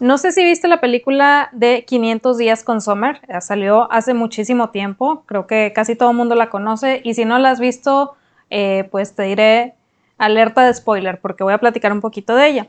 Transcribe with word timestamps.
No 0.00 0.18
sé 0.18 0.32
si 0.32 0.44
viste 0.44 0.66
la 0.66 0.80
película 0.80 1.48
de 1.52 1.84
500 1.84 2.36
días 2.36 2.64
con 2.64 2.80
Summer, 2.80 3.20
salió 3.40 3.90
hace 3.92 4.12
muchísimo 4.12 4.70
tiempo, 4.70 5.22
creo 5.26 5.46
que 5.46 5.72
casi 5.72 5.94
todo 5.94 6.10
el 6.10 6.16
mundo 6.16 6.34
la 6.34 6.50
conoce 6.50 7.00
y 7.04 7.14
si 7.14 7.24
no 7.24 7.38
la 7.38 7.50
has 7.50 7.60
visto, 7.60 8.16
eh, 8.50 8.88
pues 8.90 9.14
te 9.14 9.22
diré 9.22 9.74
alerta 10.18 10.66
de 10.66 10.74
spoiler 10.74 11.20
porque 11.20 11.44
voy 11.44 11.54
a 11.54 11.58
platicar 11.58 11.92
un 11.92 12.00
poquito 12.00 12.34
de 12.34 12.48
ella. 12.48 12.68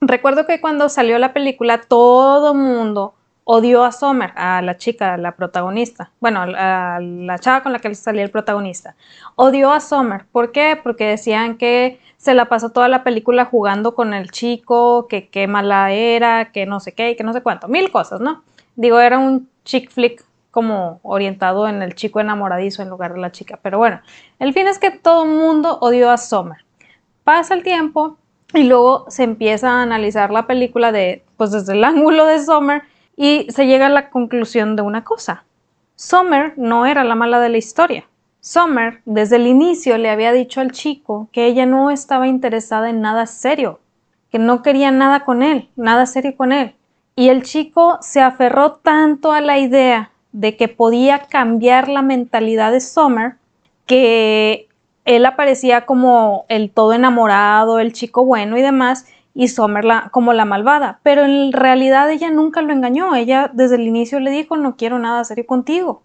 Recuerdo 0.00 0.46
que 0.46 0.60
cuando 0.60 0.88
salió 0.88 1.18
la 1.18 1.32
película 1.32 1.80
todo 1.80 2.54
mundo 2.54 3.14
odió 3.44 3.84
a 3.84 3.92
Summer, 3.92 4.32
a 4.36 4.62
la 4.62 4.76
chica, 4.76 5.14
a 5.14 5.16
la 5.16 5.32
protagonista, 5.32 6.10
bueno, 6.20 6.42
a 6.42 7.00
la 7.00 7.38
chava 7.38 7.62
con 7.62 7.72
la 7.72 7.78
que 7.80 7.94
salía 7.94 8.22
el 8.22 8.30
protagonista. 8.30 8.94
Odió 9.36 9.72
a 9.72 9.80
Summer, 9.80 10.26
¿por 10.30 10.52
qué? 10.52 10.78
Porque 10.82 11.06
decían 11.06 11.56
que 11.56 12.00
se 12.18 12.34
la 12.34 12.44
pasó 12.44 12.70
toda 12.70 12.88
la 12.88 13.02
película 13.02 13.44
jugando 13.44 13.94
con 13.94 14.14
el 14.14 14.30
chico, 14.30 15.08
que 15.08 15.28
qué 15.28 15.48
mala 15.48 15.92
era, 15.92 16.52
que 16.52 16.66
no 16.66 16.78
sé 16.78 16.92
qué, 16.92 17.16
que 17.16 17.24
no 17.24 17.32
sé 17.32 17.42
cuánto, 17.42 17.66
mil 17.66 17.90
cosas, 17.90 18.20
¿no? 18.20 18.44
Digo, 18.76 19.00
era 19.00 19.18
un 19.18 19.48
chick 19.64 19.90
flick 19.90 20.24
como 20.52 21.00
orientado 21.02 21.66
en 21.66 21.82
el 21.82 21.94
chico 21.94 22.20
enamoradizo 22.20 22.82
en 22.82 22.90
lugar 22.90 23.14
de 23.14 23.20
la 23.20 23.32
chica, 23.32 23.58
pero 23.60 23.78
bueno, 23.78 24.00
el 24.38 24.52
fin 24.52 24.68
es 24.68 24.78
que 24.78 24.90
todo 24.90 25.24
el 25.24 25.30
mundo 25.30 25.78
odió 25.80 26.10
a 26.10 26.18
Summer. 26.18 26.58
Pasa 27.24 27.54
el 27.54 27.62
tiempo 27.62 28.18
y 28.54 28.64
luego 28.64 29.06
se 29.08 29.24
empieza 29.24 29.70
a 29.70 29.82
analizar 29.82 30.30
la 30.30 30.46
película 30.46 30.92
de, 30.92 31.24
pues 31.36 31.50
desde 31.50 31.72
el 31.72 31.84
ángulo 31.84 32.26
de 32.26 32.44
Summer 32.44 32.82
y 33.16 33.46
se 33.50 33.66
llega 33.66 33.86
a 33.86 33.90
la 33.90 34.10
conclusión 34.10 34.76
de 34.76 34.82
una 34.82 35.04
cosa. 35.04 35.44
Summer 35.96 36.54
no 36.56 36.86
era 36.86 37.04
la 37.04 37.14
mala 37.14 37.40
de 37.40 37.48
la 37.48 37.58
historia. 37.58 38.04
Summer 38.40 39.00
desde 39.04 39.36
el 39.36 39.46
inicio 39.46 39.98
le 39.98 40.10
había 40.10 40.32
dicho 40.32 40.60
al 40.60 40.72
chico 40.72 41.28
que 41.30 41.46
ella 41.46 41.64
no 41.64 41.90
estaba 41.90 42.26
interesada 42.26 42.90
en 42.90 43.00
nada 43.00 43.26
serio, 43.26 43.78
que 44.30 44.38
no 44.38 44.62
quería 44.62 44.90
nada 44.90 45.24
con 45.24 45.42
él, 45.42 45.68
nada 45.76 46.06
serio 46.06 46.36
con 46.36 46.52
él. 46.52 46.74
Y 47.14 47.28
el 47.28 47.42
chico 47.42 47.98
se 48.00 48.20
aferró 48.20 48.72
tanto 48.72 49.32
a 49.32 49.40
la 49.40 49.58
idea 49.58 50.10
de 50.32 50.56
que 50.56 50.66
podía 50.66 51.20
cambiar 51.20 51.88
la 51.88 52.02
mentalidad 52.02 52.72
de 52.72 52.80
Summer 52.80 53.36
que 53.86 54.68
él 55.04 55.26
aparecía 55.26 55.84
como 55.86 56.46
el 56.48 56.70
todo 56.70 56.92
enamorado, 56.92 57.78
el 57.78 57.92
chico 57.92 58.24
bueno 58.24 58.56
y 58.56 58.62
demás, 58.62 59.06
y 59.34 59.48
Summer 59.48 59.84
como 60.10 60.32
la 60.32 60.44
malvada, 60.44 61.00
pero 61.02 61.24
en 61.24 61.52
realidad 61.52 62.10
ella 62.10 62.30
nunca 62.30 62.62
lo 62.62 62.72
engañó, 62.72 63.14
ella 63.14 63.50
desde 63.52 63.76
el 63.76 63.82
inicio 63.82 64.20
le 64.20 64.30
dijo 64.30 64.56
no 64.56 64.76
quiero 64.76 64.98
nada 64.98 65.24
serio 65.24 65.46
contigo. 65.46 66.02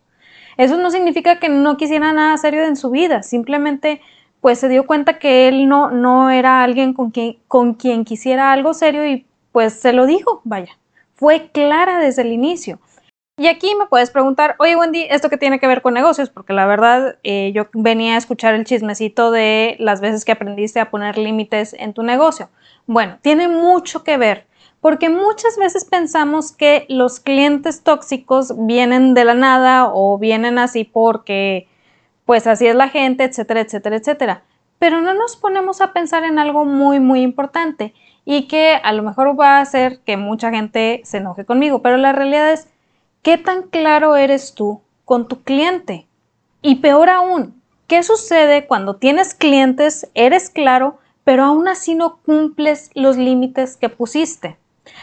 Eso 0.57 0.77
no 0.77 0.89
significa 0.89 1.39
que 1.39 1.49
no 1.49 1.77
quisiera 1.77 2.13
nada 2.13 2.37
serio 2.37 2.63
en 2.63 2.75
su 2.75 2.89
vida, 2.89 3.23
simplemente 3.23 4.01
pues 4.41 4.59
se 4.59 4.69
dio 4.69 4.85
cuenta 4.87 5.19
que 5.19 5.47
él 5.47 5.67
no, 5.67 5.91
no 5.91 6.29
era 6.29 6.63
alguien 6.63 6.93
con 6.93 7.11
quien, 7.11 7.37
con 7.47 7.73
quien 7.73 8.05
quisiera 8.05 8.51
algo 8.51 8.73
serio 8.73 9.05
y 9.05 9.25
pues 9.51 9.73
se 9.73 9.93
lo 9.93 10.05
dijo, 10.05 10.41
vaya, 10.43 10.77
fue 11.15 11.49
clara 11.51 11.99
desde 11.99 12.21
el 12.21 12.31
inicio. 12.31 12.79
Y 13.39 13.45
aquí 13.45 13.75
me 13.75 13.85
puedes 13.85 14.09
preguntar, 14.09 14.55
oye 14.57 14.75
Wendy, 14.75 15.05
¿esto 15.11 15.29
qué 15.29 15.37
tiene 15.37 15.59
que 15.59 15.67
ver 15.67 15.83
con 15.83 15.93
negocios? 15.93 16.31
Porque 16.31 16.53
la 16.53 16.65
verdad 16.65 17.19
eh, 17.21 17.51
yo 17.53 17.67
venía 17.71 18.15
a 18.15 18.17
escuchar 18.17 18.55
el 18.55 18.65
chismecito 18.65 19.29
de 19.29 19.75
las 19.77 20.01
veces 20.01 20.25
que 20.25 20.31
aprendiste 20.31 20.79
a 20.79 20.89
poner 20.89 21.19
límites 21.19 21.75
en 21.77 21.93
tu 21.93 22.01
negocio. 22.01 22.49
Bueno, 22.87 23.19
tiene 23.21 23.47
mucho 23.47 24.03
que 24.03 24.17
ver, 24.17 24.47
porque 24.81 25.09
muchas 25.09 25.55
veces 25.55 25.85
pensamos 25.85 26.51
que 26.51 26.87
los 26.89 27.19
clientes 27.19 27.83
tóxicos 27.83 28.55
vienen 28.65 29.13
de 29.13 29.25
la 29.25 29.35
nada 29.35 29.91
o 29.93 30.17
vienen 30.17 30.57
así 30.57 30.83
porque 30.83 31.67
pues 32.25 32.47
así 32.47 32.65
es 32.65 32.75
la 32.75 32.89
gente, 32.89 33.23
etcétera, 33.23 33.61
etcétera, 33.61 33.97
etcétera. 33.97 34.43
Pero 34.79 34.99
no 34.99 35.13
nos 35.13 35.35
ponemos 35.35 35.79
a 35.81 35.93
pensar 35.93 36.23
en 36.23 36.39
algo 36.39 36.65
muy, 36.65 36.99
muy 36.99 37.21
importante 37.21 37.93
y 38.25 38.47
que 38.47 38.79
a 38.83 38.91
lo 38.93 39.03
mejor 39.03 39.39
va 39.39 39.59
a 39.59 39.61
hacer 39.61 39.99
que 39.99 40.17
mucha 40.17 40.49
gente 40.49 41.01
se 41.03 41.17
enoje 41.17 41.45
conmigo, 41.45 41.83
pero 41.83 41.97
la 41.97 42.13
realidad 42.13 42.51
es 42.51 42.67
¿Qué 43.27 43.37
tan 43.37 43.63
claro 43.63 44.15
eres 44.15 44.53
tú 44.53 44.79
con 45.03 45.27
tu 45.27 45.43
cliente? 45.43 46.07
Y 46.61 46.75
peor 46.75 47.09
aún, 47.09 47.61
¿qué 47.85 48.01
sucede 48.01 48.67
cuando 48.67 48.95
tienes 48.95 49.35
clientes, 49.35 50.09
eres 50.13 50.49
claro, 50.49 50.99
pero 51.25 51.43
aún 51.43 51.67
así 51.67 51.93
no 51.93 52.19
cumples 52.25 52.89
los 52.93 53.17
límites 53.17 53.75
que 53.75 53.89
pusiste? 53.89 54.55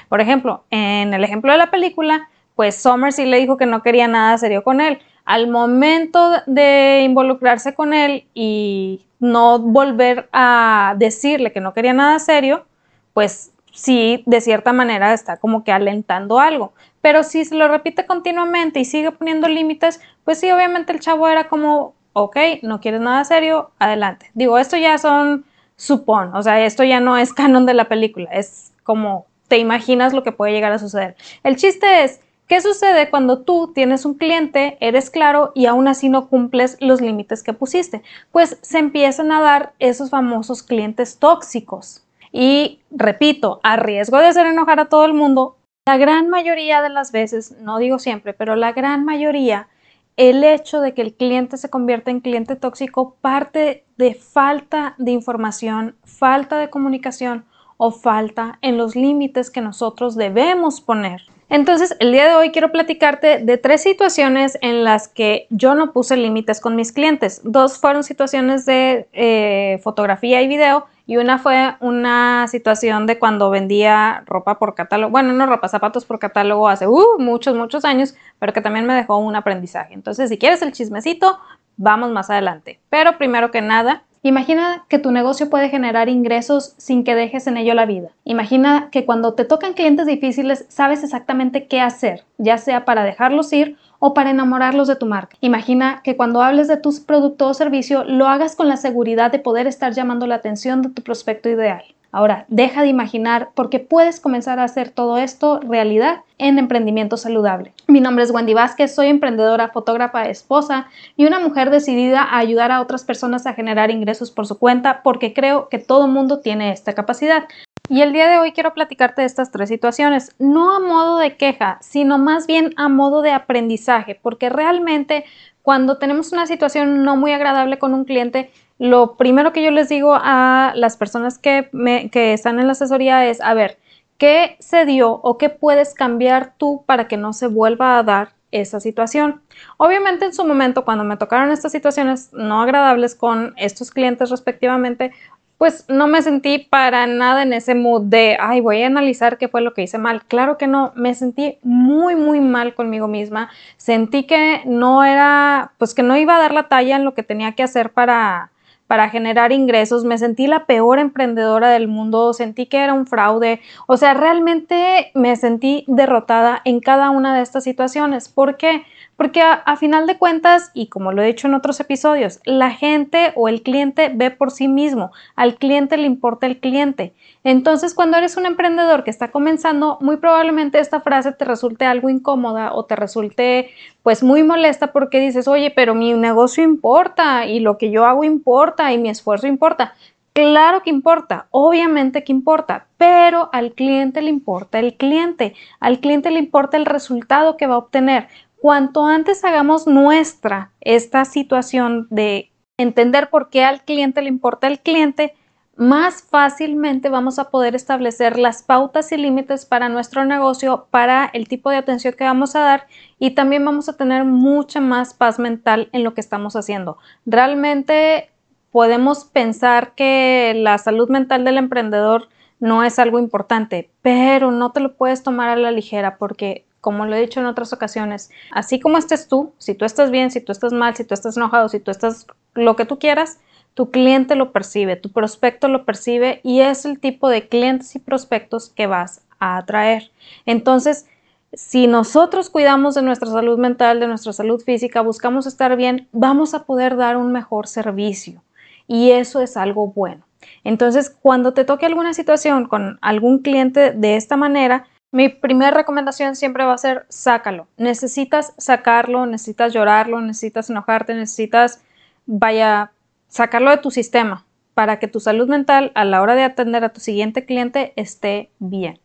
Por 0.08 0.22
ejemplo, 0.22 0.64
en 0.70 1.12
el 1.12 1.22
ejemplo 1.22 1.52
de 1.52 1.58
la 1.58 1.70
película, 1.70 2.30
pues 2.54 2.76
Summer 2.76 3.12
sí 3.12 3.26
le 3.26 3.36
dijo 3.36 3.58
que 3.58 3.66
no 3.66 3.82
quería 3.82 4.08
nada 4.08 4.38
serio 4.38 4.64
con 4.64 4.80
él. 4.80 5.00
Al 5.26 5.50
momento 5.50 6.30
de 6.46 7.02
involucrarse 7.04 7.74
con 7.74 7.92
él 7.92 8.26
y 8.32 9.04
no 9.20 9.58
volver 9.58 10.30
a 10.32 10.94
decirle 10.96 11.52
que 11.52 11.60
no 11.60 11.74
quería 11.74 11.92
nada 11.92 12.18
serio, 12.18 12.64
pues 13.12 13.52
sí, 13.74 14.22
de 14.26 14.40
cierta 14.40 14.72
manera 14.72 15.12
está 15.12 15.36
como 15.36 15.64
que 15.64 15.72
alentando 15.72 16.38
algo. 16.38 16.72
Pero 17.02 17.22
si 17.22 17.44
se 17.44 17.54
lo 17.54 17.68
repite 17.68 18.06
continuamente 18.06 18.80
y 18.80 18.84
sigue 18.86 19.12
poniendo 19.12 19.48
límites, 19.48 20.00
pues 20.24 20.40
sí, 20.40 20.50
obviamente 20.50 20.92
el 20.92 21.00
chavo 21.00 21.28
era 21.28 21.48
como, 21.48 21.94
ok, 22.14 22.36
no 22.62 22.80
quieres 22.80 23.02
nada 23.02 23.24
serio, 23.24 23.72
adelante. 23.78 24.30
Digo, 24.32 24.58
esto 24.58 24.76
ya 24.78 24.96
son 24.96 25.44
supón, 25.76 26.34
o 26.34 26.42
sea, 26.42 26.64
esto 26.64 26.84
ya 26.84 27.00
no 27.00 27.18
es 27.18 27.32
canon 27.34 27.66
de 27.66 27.74
la 27.74 27.88
película, 27.88 28.30
es 28.32 28.72
como 28.82 29.26
te 29.48 29.58
imaginas 29.58 30.12
lo 30.12 30.22
que 30.22 30.32
puede 30.32 30.52
llegar 30.52 30.72
a 30.72 30.78
suceder. 30.78 31.16
El 31.42 31.56
chiste 31.56 32.04
es, 32.04 32.20
¿qué 32.48 32.60
sucede 32.60 33.10
cuando 33.10 33.42
tú 33.42 33.72
tienes 33.74 34.04
un 34.06 34.14
cliente, 34.14 34.78
eres 34.80 35.10
claro 35.10 35.52
y 35.54 35.66
aún 35.66 35.86
así 35.86 36.08
no 36.08 36.28
cumples 36.28 36.78
los 36.80 37.00
límites 37.00 37.42
que 37.42 37.52
pusiste? 37.52 38.02
Pues 38.32 38.58
se 38.62 38.78
empiezan 38.78 39.32
a 39.32 39.42
dar 39.42 39.74
esos 39.78 40.10
famosos 40.10 40.62
clientes 40.62 41.18
tóxicos. 41.18 42.04
Y 42.36 42.80
repito, 42.90 43.60
a 43.62 43.76
riesgo 43.76 44.18
de 44.18 44.26
hacer 44.26 44.46
enojar 44.46 44.80
a 44.80 44.86
todo 44.86 45.04
el 45.04 45.14
mundo, 45.14 45.56
la 45.86 45.96
gran 45.98 46.28
mayoría 46.28 46.82
de 46.82 46.88
las 46.88 47.12
veces, 47.12 47.52
no 47.60 47.78
digo 47.78 48.00
siempre, 48.00 48.34
pero 48.34 48.56
la 48.56 48.72
gran 48.72 49.04
mayoría, 49.04 49.68
el 50.16 50.42
hecho 50.42 50.80
de 50.80 50.94
que 50.94 51.02
el 51.02 51.14
cliente 51.14 51.56
se 51.58 51.70
convierta 51.70 52.10
en 52.10 52.18
cliente 52.18 52.56
tóxico 52.56 53.14
parte 53.20 53.84
de 53.96 54.14
falta 54.14 54.96
de 54.98 55.12
información, 55.12 55.96
falta 56.02 56.58
de 56.58 56.70
comunicación 56.70 57.44
o 57.76 57.92
falta 57.92 58.58
en 58.62 58.78
los 58.78 58.96
límites 58.96 59.48
que 59.48 59.60
nosotros 59.60 60.16
debemos 60.16 60.80
poner. 60.80 61.22
Entonces, 61.48 61.96
el 62.00 62.12
día 62.12 62.26
de 62.26 62.34
hoy 62.34 62.50
quiero 62.50 62.72
platicarte 62.72 63.38
de 63.38 63.58
tres 63.58 63.82
situaciones 63.82 64.58
en 64.62 64.82
las 64.82 65.08
que 65.08 65.46
yo 65.50 65.74
no 65.74 65.92
puse 65.92 66.16
límites 66.16 66.60
con 66.60 66.74
mis 66.74 66.92
clientes. 66.92 67.40
Dos 67.44 67.78
fueron 67.78 68.02
situaciones 68.02 68.66
de 68.66 69.06
eh, 69.12 69.80
fotografía 69.82 70.42
y 70.42 70.48
video 70.48 70.86
y 71.06 71.18
una 71.18 71.38
fue 71.38 71.74
una 71.80 72.48
situación 72.48 73.06
de 73.06 73.18
cuando 73.18 73.50
vendía 73.50 74.22
ropa 74.26 74.58
por 74.58 74.74
catálogo, 74.74 75.10
bueno, 75.10 75.32
no 75.34 75.44
ropa, 75.46 75.68
zapatos 75.68 76.06
por 76.06 76.18
catálogo 76.18 76.66
hace 76.66 76.86
uh, 76.86 77.18
muchos, 77.18 77.54
muchos 77.54 77.84
años, 77.84 78.14
pero 78.38 78.54
que 78.54 78.62
también 78.62 78.86
me 78.86 78.94
dejó 78.94 79.18
un 79.18 79.36
aprendizaje. 79.36 79.92
Entonces, 79.92 80.30
si 80.30 80.38
quieres 80.38 80.62
el 80.62 80.72
chismecito, 80.72 81.38
vamos 81.76 82.10
más 82.10 82.30
adelante. 82.30 82.80
Pero 82.88 83.18
primero 83.18 83.50
que 83.50 83.60
nada, 83.60 84.04
Imagina 84.26 84.86
que 84.88 84.98
tu 84.98 85.10
negocio 85.10 85.50
puede 85.50 85.68
generar 85.68 86.08
ingresos 86.08 86.72
sin 86.78 87.04
que 87.04 87.14
dejes 87.14 87.46
en 87.46 87.58
ello 87.58 87.74
la 87.74 87.84
vida. 87.84 88.08
Imagina 88.24 88.88
que 88.90 89.04
cuando 89.04 89.34
te 89.34 89.44
tocan 89.44 89.74
clientes 89.74 90.06
difíciles 90.06 90.64
sabes 90.70 91.04
exactamente 91.04 91.66
qué 91.66 91.82
hacer, 91.82 92.24
ya 92.38 92.56
sea 92.56 92.86
para 92.86 93.04
dejarlos 93.04 93.52
ir 93.52 93.76
o 93.98 94.14
para 94.14 94.30
enamorarlos 94.30 94.88
de 94.88 94.96
tu 94.96 95.04
marca. 95.04 95.36
Imagina 95.42 96.00
que 96.02 96.16
cuando 96.16 96.40
hables 96.40 96.68
de 96.68 96.78
tu 96.78 96.90
producto 97.04 97.48
o 97.48 97.52
servicio 97.52 98.02
lo 98.04 98.26
hagas 98.26 98.56
con 98.56 98.66
la 98.66 98.78
seguridad 98.78 99.30
de 99.30 99.40
poder 99.40 99.66
estar 99.66 99.92
llamando 99.92 100.26
la 100.26 100.36
atención 100.36 100.80
de 100.80 100.88
tu 100.88 101.02
prospecto 101.02 101.50
ideal. 101.50 101.84
Ahora, 102.14 102.44
deja 102.46 102.82
de 102.82 102.86
imaginar 102.86 103.48
porque 103.56 103.80
puedes 103.80 104.20
comenzar 104.20 104.60
a 104.60 104.64
hacer 104.64 104.90
todo 104.90 105.18
esto 105.18 105.58
realidad 105.58 106.20
en 106.38 106.60
emprendimiento 106.60 107.16
saludable. 107.16 107.74
Mi 107.88 108.00
nombre 108.00 108.22
es 108.22 108.30
Wendy 108.30 108.54
Vázquez, 108.54 108.94
soy 108.94 109.08
emprendedora, 109.08 109.70
fotógrafa, 109.70 110.28
esposa 110.28 110.86
y 111.16 111.26
una 111.26 111.40
mujer 111.40 111.70
decidida 111.70 112.22
a 112.22 112.38
ayudar 112.38 112.70
a 112.70 112.80
otras 112.80 113.02
personas 113.02 113.46
a 113.46 113.54
generar 113.54 113.90
ingresos 113.90 114.30
por 114.30 114.46
su 114.46 114.60
cuenta 114.60 115.02
porque 115.02 115.34
creo 115.34 115.68
que 115.68 115.80
todo 115.80 116.06
mundo 116.06 116.38
tiene 116.38 116.70
esta 116.70 116.92
capacidad. 116.92 117.48
Y 117.88 118.02
el 118.02 118.12
día 118.12 118.28
de 118.28 118.38
hoy 118.38 118.52
quiero 118.52 118.74
platicarte 118.74 119.22
de 119.22 119.26
estas 119.26 119.50
tres 119.50 119.68
situaciones, 119.68 120.36
no 120.38 120.72
a 120.72 120.78
modo 120.78 121.18
de 121.18 121.36
queja, 121.36 121.78
sino 121.80 122.16
más 122.16 122.46
bien 122.46 122.74
a 122.76 122.88
modo 122.88 123.22
de 123.22 123.32
aprendizaje, 123.32 124.20
porque 124.22 124.50
realmente 124.50 125.24
cuando 125.62 125.96
tenemos 125.98 126.30
una 126.30 126.46
situación 126.46 127.02
no 127.02 127.16
muy 127.16 127.32
agradable 127.32 127.78
con 127.78 127.92
un 127.92 128.04
cliente, 128.04 128.52
lo 128.78 129.16
primero 129.16 129.52
que 129.52 129.62
yo 129.62 129.70
les 129.70 129.88
digo 129.88 130.14
a 130.20 130.72
las 130.74 130.96
personas 130.96 131.38
que, 131.38 131.68
están 132.12 132.58
en 132.58 132.66
la 132.66 132.72
asesoría 132.72 133.26
es, 133.26 133.40
a 133.40 133.54
ver, 133.54 133.78
¿qué 134.18 134.56
se 134.58 134.84
dio 134.84 135.12
o 135.12 135.38
qué 135.38 135.48
puedes 135.48 135.94
cambiar 135.94 136.54
tú 136.56 136.82
para 136.86 137.06
que 137.06 137.16
no 137.16 137.32
se 137.32 137.46
vuelva 137.46 137.98
a 137.98 138.02
dar 138.02 138.30
esa 138.50 138.80
situación? 138.80 139.42
Obviamente 139.76 140.24
en 140.24 140.34
su 140.34 140.44
momento, 140.44 140.84
cuando 140.84 141.04
me 141.04 141.16
tocaron 141.16 141.52
estas 141.52 141.72
situaciones 141.72 142.32
no 142.32 142.62
agradables 142.62 143.14
con 143.14 143.54
estos 143.56 143.90
clientes 143.90 144.30
respectivamente, 144.30 145.12
pues 145.56 145.86
no 145.88 146.08
me 146.08 146.20
sentí 146.20 146.58
para 146.58 147.06
nada 147.06 147.42
en 147.42 147.52
ese 147.52 147.76
mood 147.76 148.02
de, 148.02 148.36
ay, 148.40 148.60
voy 148.60 148.82
a 148.82 148.88
analizar 148.88 149.38
qué 149.38 149.48
fue 149.48 149.60
lo 149.60 149.72
que 149.72 149.82
hice 149.82 149.98
mal. 149.98 150.24
Claro 150.24 150.58
que 150.58 150.66
no, 150.66 150.92
me 150.96 151.14
sentí 151.14 151.58
muy, 151.62 152.16
muy 152.16 152.40
mal 152.40 152.74
conmigo 152.74 153.06
misma. 153.06 153.50
Sentí 153.76 154.24
que 154.24 154.62
no 154.66 155.04
era, 155.04 155.72
pues 155.78 155.94
que 155.94 156.02
no 156.02 156.16
iba 156.16 156.36
a 156.36 156.40
dar 156.40 156.52
la 156.52 156.68
talla 156.68 156.96
en 156.96 157.04
lo 157.04 157.14
que 157.14 157.22
tenía 157.22 157.52
que 157.52 157.62
hacer 157.62 157.92
para, 157.92 158.50
para 158.94 159.10
generar 159.10 159.50
ingresos, 159.50 160.04
me 160.04 160.18
sentí 160.18 160.46
la 160.46 160.66
peor 160.66 161.00
emprendedora 161.00 161.68
del 161.70 161.88
mundo, 161.88 162.32
sentí 162.32 162.66
que 162.66 162.78
era 162.78 162.94
un 162.94 163.08
fraude, 163.08 163.60
o 163.88 163.96
sea, 163.96 164.14
realmente 164.14 165.10
me 165.14 165.34
sentí 165.34 165.82
derrotada 165.88 166.62
en 166.64 166.78
cada 166.78 167.10
una 167.10 167.34
de 167.34 167.42
estas 167.42 167.64
situaciones. 167.64 168.28
¿Por 168.28 168.56
qué? 168.56 168.84
Porque 169.16 169.42
a, 169.42 169.76
final 169.76 170.06
de 170.06 170.18
cuentas, 170.18 170.70
y 170.74 170.88
como 170.88 171.12
lo 171.12 171.22
he 171.22 171.26
dicho 171.26 171.46
en 171.46 171.54
otros 171.54 171.78
episodios, 171.78 172.40
la 172.44 172.70
gente 172.70 173.32
o 173.36 173.48
el 173.48 173.62
cliente 173.62 174.10
ve 174.12 174.30
por 174.30 174.50
sí 174.50 174.66
mismo, 174.66 175.12
al 175.36 175.54
cliente 175.54 175.96
le 175.96 176.06
importa 176.06 176.46
el 176.46 176.58
cliente. 176.58 177.14
Entonces, 177.44 177.94
cuando 177.94 178.16
eres 178.16 178.36
un 178.36 178.46
emprendedor 178.46 179.04
que 179.04 179.10
está 179.10 179.30
comenzando, 179.30 179.98
muy 180.00 180.16
probablemente 180.16 180.80
esta 180.80 181.00
frase 181.00 181.30
te 181.32 181.44
resulte 181.44 181.84
algo 181.84 182.08
incómoda 182.08 182.74
o 182.74 182.86
te 182.86 182.96
resulte 182.96 183.70
pues 184.02 184.22
muy 184.22 184.42
molesta 184.42 184.92
porque 184.92 185.20
dices, 185.20 185.46
oye, 185.46 185.70
pero 185.70 185.94
mi 185.94 186.12
negocio 186.14 186.64
importa 186.64 187.46
y 187.46 187.60
lo 187.60 187.78
que 187.78 187.90
yo 187.90 188.06
hago 188.06 188.24
importa 188.24 188.92
y 188.92 188.98
mi 188.98 189.10
esfuerzo 189.10 189.46
importa. 189.46 189.94
Claro 190.34 190.82
que 190.82 190.90
importa, 190.90 191.46
obviamente 191.52 192.24
que 192.24 192.32
importa, 192.32 192.88
pero 192.98 193.50
al 193.52 193.72
cliente 193.72 194.20
le 194.20 194.30
importa 194.30 194.80
el 194.80 194.96
cliente, 194.96 195.54
al 195.78 196.00
cliente 196.00 196.32
le 196.32 196.40
importa 196.40 196.76
el 196.76 196.86
resultado 196.86 197.56
que 197.56 197.68
va 197.68 197.74
a 197.74 197.78
obtener 197.78 198.26
cuanto 198.64 199.04
antes 199.04 199.44
hagamos 199.44 199.86
nuestra 199.86 200.72
esta 200.80 201.26
situación 201.26 202.06
de 202.08 202.50
entender 202.78 203.28
por 203.28 203.50
qué 203.50 203.62
al 203.62 203.84
cliente 203.84 204.22
le 204.22 204.30
importa 204.30 204.68
el 204.68 204.80
cliente, 204.80 205.34
más 205.76 206.22
fácilmente 206.22 207.10
vamos 207.10 207.38
a 207.38 207.50
poder 207.50 207.74
establecer 207.74 208.38
las 208.38 208.62
pautas 208.62 209.12
y 209.12 209.18
límites 209.18 209.66
para 209.66 209.90
nuestro 209.90 210.24
negocio, 210.24 210.86
para 210.90 211.26
el 211.34 211.46
tipo 211.46 211.68
de 211.68 211.76
atención 211.76 212.14
que 212.16 212.24
vamos 212.24 212.56
a 212.56 212.60
dar 212.60 212.86
y 213.18 213.32
también 213.32 213.66
vamos 213.66 213.90
a 213.90 213.98
tener 213.98 214.24
mucha 214.24 214.80
más 214.80 215.12
paz 215.12 215.38
mental 215.38 215.90
en 215.92 216.02
lo 216.02 216.14
que 216.14 216.22
estamos 216.22 216.56
haciendo. 216.56 216.96
Realmente 217.26 218.30
podemos 218.72 219.26
pensar 219.26 219.94
que 219.94 220.54
la 220.56 220.78
salud 220.78 221.10
mental 221.10 221.44
del 221.44 221.58
emprendedor 221.58 222.30
no 222.60 222.82
es 222.82 222.98
algo 222.98 223.18
importante, 223.18 223.90
pero 224.00 224.50
no 224.50 224.72
te 224.72 224.80
lo 224.80 224.96
puedes 224.96 225.22
tomar 225.22 225.50
a 225.50 225.56
la 225.56 225.70
ligera 225.70 226.16
porque 226.16 226.64
como 226.84 227.06
lo 227.06 227.16
he 227.16 227.20
dicho 227.22 227.40
en 227.40 227.46
otras 227.46 227.72
ocasiones, 227.72 228.30
así 228.50 228.78
como 228.78 228.98
estés 228.98 229.26
tú, 229.26 229.54
si 229.56 229.74
tú 229.74 229.86
estás 229.86 230.10
bien, 230.10 230.30
si 230.30 230.42
tú 230.42 230.52
estás 230.52 230.74
mal, 230.74 230.94
si 230.94 231.02
tú 231.02 231.14
estás 231.14 231.34
enojado, 231.34 231.70
si 231.70 231.80
tú 231.80 231.90
estás 231.90 232.26
lo 232.52 232.76
que 232.76 232.84
tú 232.84 232.98
quieras, 232.98 233.40
tu 233.72 233.90
cliente 233.90 234.34
lo 234.34 234.52
percibe, 234.52 234.96
tu 234.96 235.10
prospecto 235.10 235.68
lo 235.68 235.86
percibe 235.86 236.40
y 236.44 236.60
es 236.60 236.84
el 236.84 237.00
tipo 237.00 237.30
de 237.30 237.48
clientes 237.48 237.96
y 237.96 238.00
prospectos 238.00 238.68
que 238.68 238.86
vas 238.86 239.22
a 239.38 239.56
atraer. 239.56 240.10
Entonces, 240.44 241.06
si 241.54 241.86
nosotros 241.86 242.50
cuidamos 242.50 242.94
de 242.94 243.00
nuestra 243.00 243.30
salud 243.30 243.58
mental, 243.58 243.98
de 243.98 244.06
nuestra 244.06 244.34
salud 244.34 244.60
física, 244.60 245.00
buscamos 245.00 245.46
estar 245.46 245.74
bien, 245.76 246.06
vamos 246.12 246.52
a 246.52 246.64
poder 246.64 246.96
dar 246.96 247.16
un 247.16 247.32
mejor 247.32 247.66
servicio. 247.66 248.42
Y 248.86 249.12
eso 249.12 249.40
es 249.40 249.56
algo 249.56 249.86
bueno. 249.86 250.26
Entonces, 250.64 251.08
cuando 251.08 251.54
te 251.54 251.64
toque 251.64 251.86
alguna 251.86 252.12
situación 252.12 252.66
con 252.66 252.98
algún 253.00 253.38
cliente 253.38 253.92
de 253.92 254.16
esta 254.16 254.36
manera, 254.36 254.86
mi 255.14 255.28
primera 255.28 255.70
recomendación 255.70 256.34
siempre 256.34 256.64
va 256.64 256.74
a 256.74 256.78
ser 256.78 257.06
sácalo. 257.08 257.68
Necesitas 257.76 258.52
sacarlo, 258.58 259.26
necesitas 259.26 259.72
llorarlo, 259.72 260.20
necesitas 260.20 260.70
enojarte, 260.70 261.14
necesitas, 261.14 261.80
vaya, 262.26 262.90
sacarlo 263.28 263.70
de 263.70 263.76
tu 263.76 263.92
sistema 263.92 264.44
para 264.74 264.98
que 264.98 265.06
tu 265.06 265.20
salud 265.20 265.48
mental 265.48 265.92
a 265.94 266.04
la 266.04 266.20
hora 266.20 266.34
de 266.34 266.42
atender 266.42 266.82
a 266.82 266.92
tu 266.92 266.98
siguiente 266.98 267.46
cliente 267.46 267.92
esté 267.94 268.50
bien. 268.58 268.98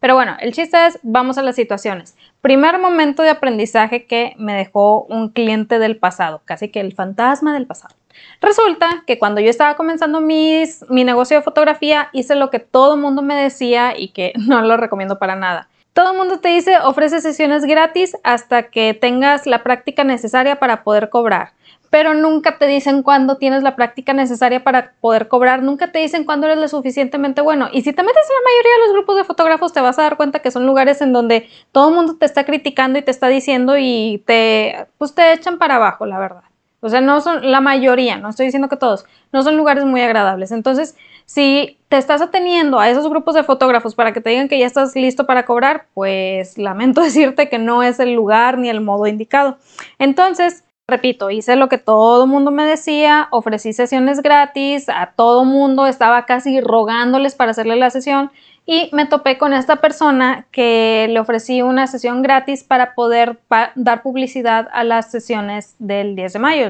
Pero 0.00 0.14
bueno, 0.16 0.36
el 0.40 0.52
chiste 0.52 0.86
es, 0.86 0.98
vamos 1.02 1.38
a 1.38 1.42
las 1.42 1.56
situaciones. 1.56 2.14
Primer 2.42 2.78
momento 2.78 3.22
de 3.22 3.30
aprendizaje 3.30 4.04
que 4.04 4.34
me 4.36 4.52
dejó 4.52 5.04
un 5.04 5.30
cliente 5.30 5.78
del 5.78 5.96
pasado, 5.96 6.42
casi 6.44 6.68
que 6.68 6.80
el 6.80 6.92
fantasma 6.92 7.54
del 7.54 7.66
pasado. 7.66 7.94
Resulta 8.40 9.04
que 9.06 9.18
cuando 9.18 9.40
yo 9.40 9.50
estaba 9.50 9.76
comenzando 9.76 10.20
mi 10.20 10.64
negocio 10.88 11.36
de 11.36 11.42
fotografía, 11.42 12.08
hice 12.12 12.34
lo 12.34 12.50
que 12.50 12.58
todo 12.58 12.94
el 12.94 13.00
mundo 13.00 13.22
me 13.22 13.34
decía 13.34 13.94
y 13.96 14.08
que 14.08 14.32
no 14.46 14.62
lo 14.62 14.76
recomiendo 14.76 15.18
para 15.18 15.36
nada. 15.36 15.68
Todo 15.92 16.10
el 16.10 16.18
mundo 16.18 16.40
te 16.40 16.48
dice 16.48 16.78
ofrece 16.82 17.20
sesiones 17.20 17.64
gratis 17.64 18.16
hasta 18.24 18.64
que 18.64 18.94
tengas 18.94 19.46
la 19.46 19.62
práctica 19.62 20.02
necesaria 20.02 20.58
para 20.58 20.82
poder 20.82 21.08
cobrar 21.08 21.52
pero 21.94 22.12
nunca 22.12 22.58
te 22.58 22.66
dicen 22.66 23.04
cuándo 23.04 23.36
tienes 23.36 23.62
la 23.62 23.76
práctica 23.76 24.12
necesaria 24.14 24.64
para 24.64 24.94
poder 25.00 25.28
cobrar, 25.28 25.62
nunca 25.62 25.92
te 25.92 26.00
dicen 26.00 26.24
cuándo 26.24 26.48
eres 26.48 26.58
lo 26.58 26.66
suficientemente 26.66 27.40
bueno. 27.40 27.68
Y 27.72 27.82
si 27.82 27.92
te 27.92 28.02
metes 28.02 28.22
en 28.28 28.34
la 28.34 28.50
mayoría 28.50 28.72
de 28.72 28.78
los 28.80 28.92
grupos 28.94 29.16
de 29.16 29.22
fotógrafos, 29.22 29.72
te 29.72 29.80
vas 29.80 29.96
a 30.00 30.02
dar 30.02 30.16
cuenta 30.16 30.40
que 30.40 30.50
son 30.50 30.66
lugares 30.66 31.00
en 31.02 31.12
donde 31.12 31.48
todo 31.70 31.90
el 31.90 31.94
mundo 31.94 32.16
te 32.16 32.26
está 32.26 32.42
criticando 32.42 32.98
y 32.98 33.02
te 33.02 33.12
está 33.12 33.28
diciendo 33.28 33.76
y 33.78 34.24
te, 34.26 34.88
pues 34.98 35.14
te 35.14 35.34
echan 35.34 35.56
para 35.56 35.76
abajo, 35.76 36.04
la 36.04 36.18
verdad. 36.18 36.42
O 36.84 36.90
sea, 36.90 37.00
no 37.00 37.22
son 37.22 37.50
la 37.50 37.62
mayoría, 37.62 38.18
no 38.18 38.28
estoy 38.28 38.44
diciendo 38.44 38.68
que 38.68 38.76
todos, 38.76 39.06
no 39.32 39.42
son 39.42 39.56
lugares 39.56 39.86
muy 39.86 40.02
agradables. 40.02 40.52
Entonces, 40.52 40.94
si 41.24 41.78
te 41.88 41.96
estás 41.96 42.20
ateniendo 42.20 42.78
a 42.78 42.90
esos 42.90 43.08
grupos 43.08 43.34
de 43.34 43.42
fotógrafos 43.42 43.94
para 43.94 44.12
que 44.12 44.20
te 44.20 44.28
digan 44.28 44.48
que 44.48 44.58
ya 44.58 44.66
estás 44.66 44.94
listo 44.94 45.24
para 45.24 45.46
cobrar, 45.46 45.86
pues 45.94 46.58
lamento 46.58 47.00
decirte 47.00 47.48
que 47.48 47.58
no 47.58 47.82
es 47.82 48.00
el 48.00 48.12
lugar 48.12 48.58
ni 48.58 48.68
el 48.68 48.82
modo 48.82 49.06
indicado. 49.06 49.56
Entonces, 49.98 50.62
repito, 50.86 51.30
hice 51.30 51.56
lo 51.56 51.70
que 51.70 51.78
todo 51.78 52.26
mundo 52.26 52.50
me 52.50 52.66
decía, 52.66 53.28
ofrecí 53.30 53.72
sesiones 53.72 54.20
gratis, 54.20 54.90
a 54.90 55.14
todo 55.16 55.46
mundo 55.46 55.86
estaba 55.86 56.26
casi 56.26 56.60
rogándoles 56.60 57.34
para 57.34 57.52
hacerle 57.52 57.76
la 57.76 57.88
sesión 57.88 58.30
y 58.66 58.88
me 58.92 59.06
topé 59.06 59.36
con 59.36 59.52
esta 59.52 59.76
persona 59.76 60.46
que 60.50 61.06
le 61.10 61.20
ofrecí 61.20 61.60
una 61.60 61.86
sesión 61.86 62.22
gratis 62.22 62.64
para 62.64 62.94
poder 62.94 63.38
dar 63.74 64.02
publicidad 64.02 64.68
a 64.72 64.84
las 64.84 65.10
sesiones 65.10 65.76
del 65.78 66.16
10 66.16 66.32
de 66.32 66.38
mayo, 66.38 66.68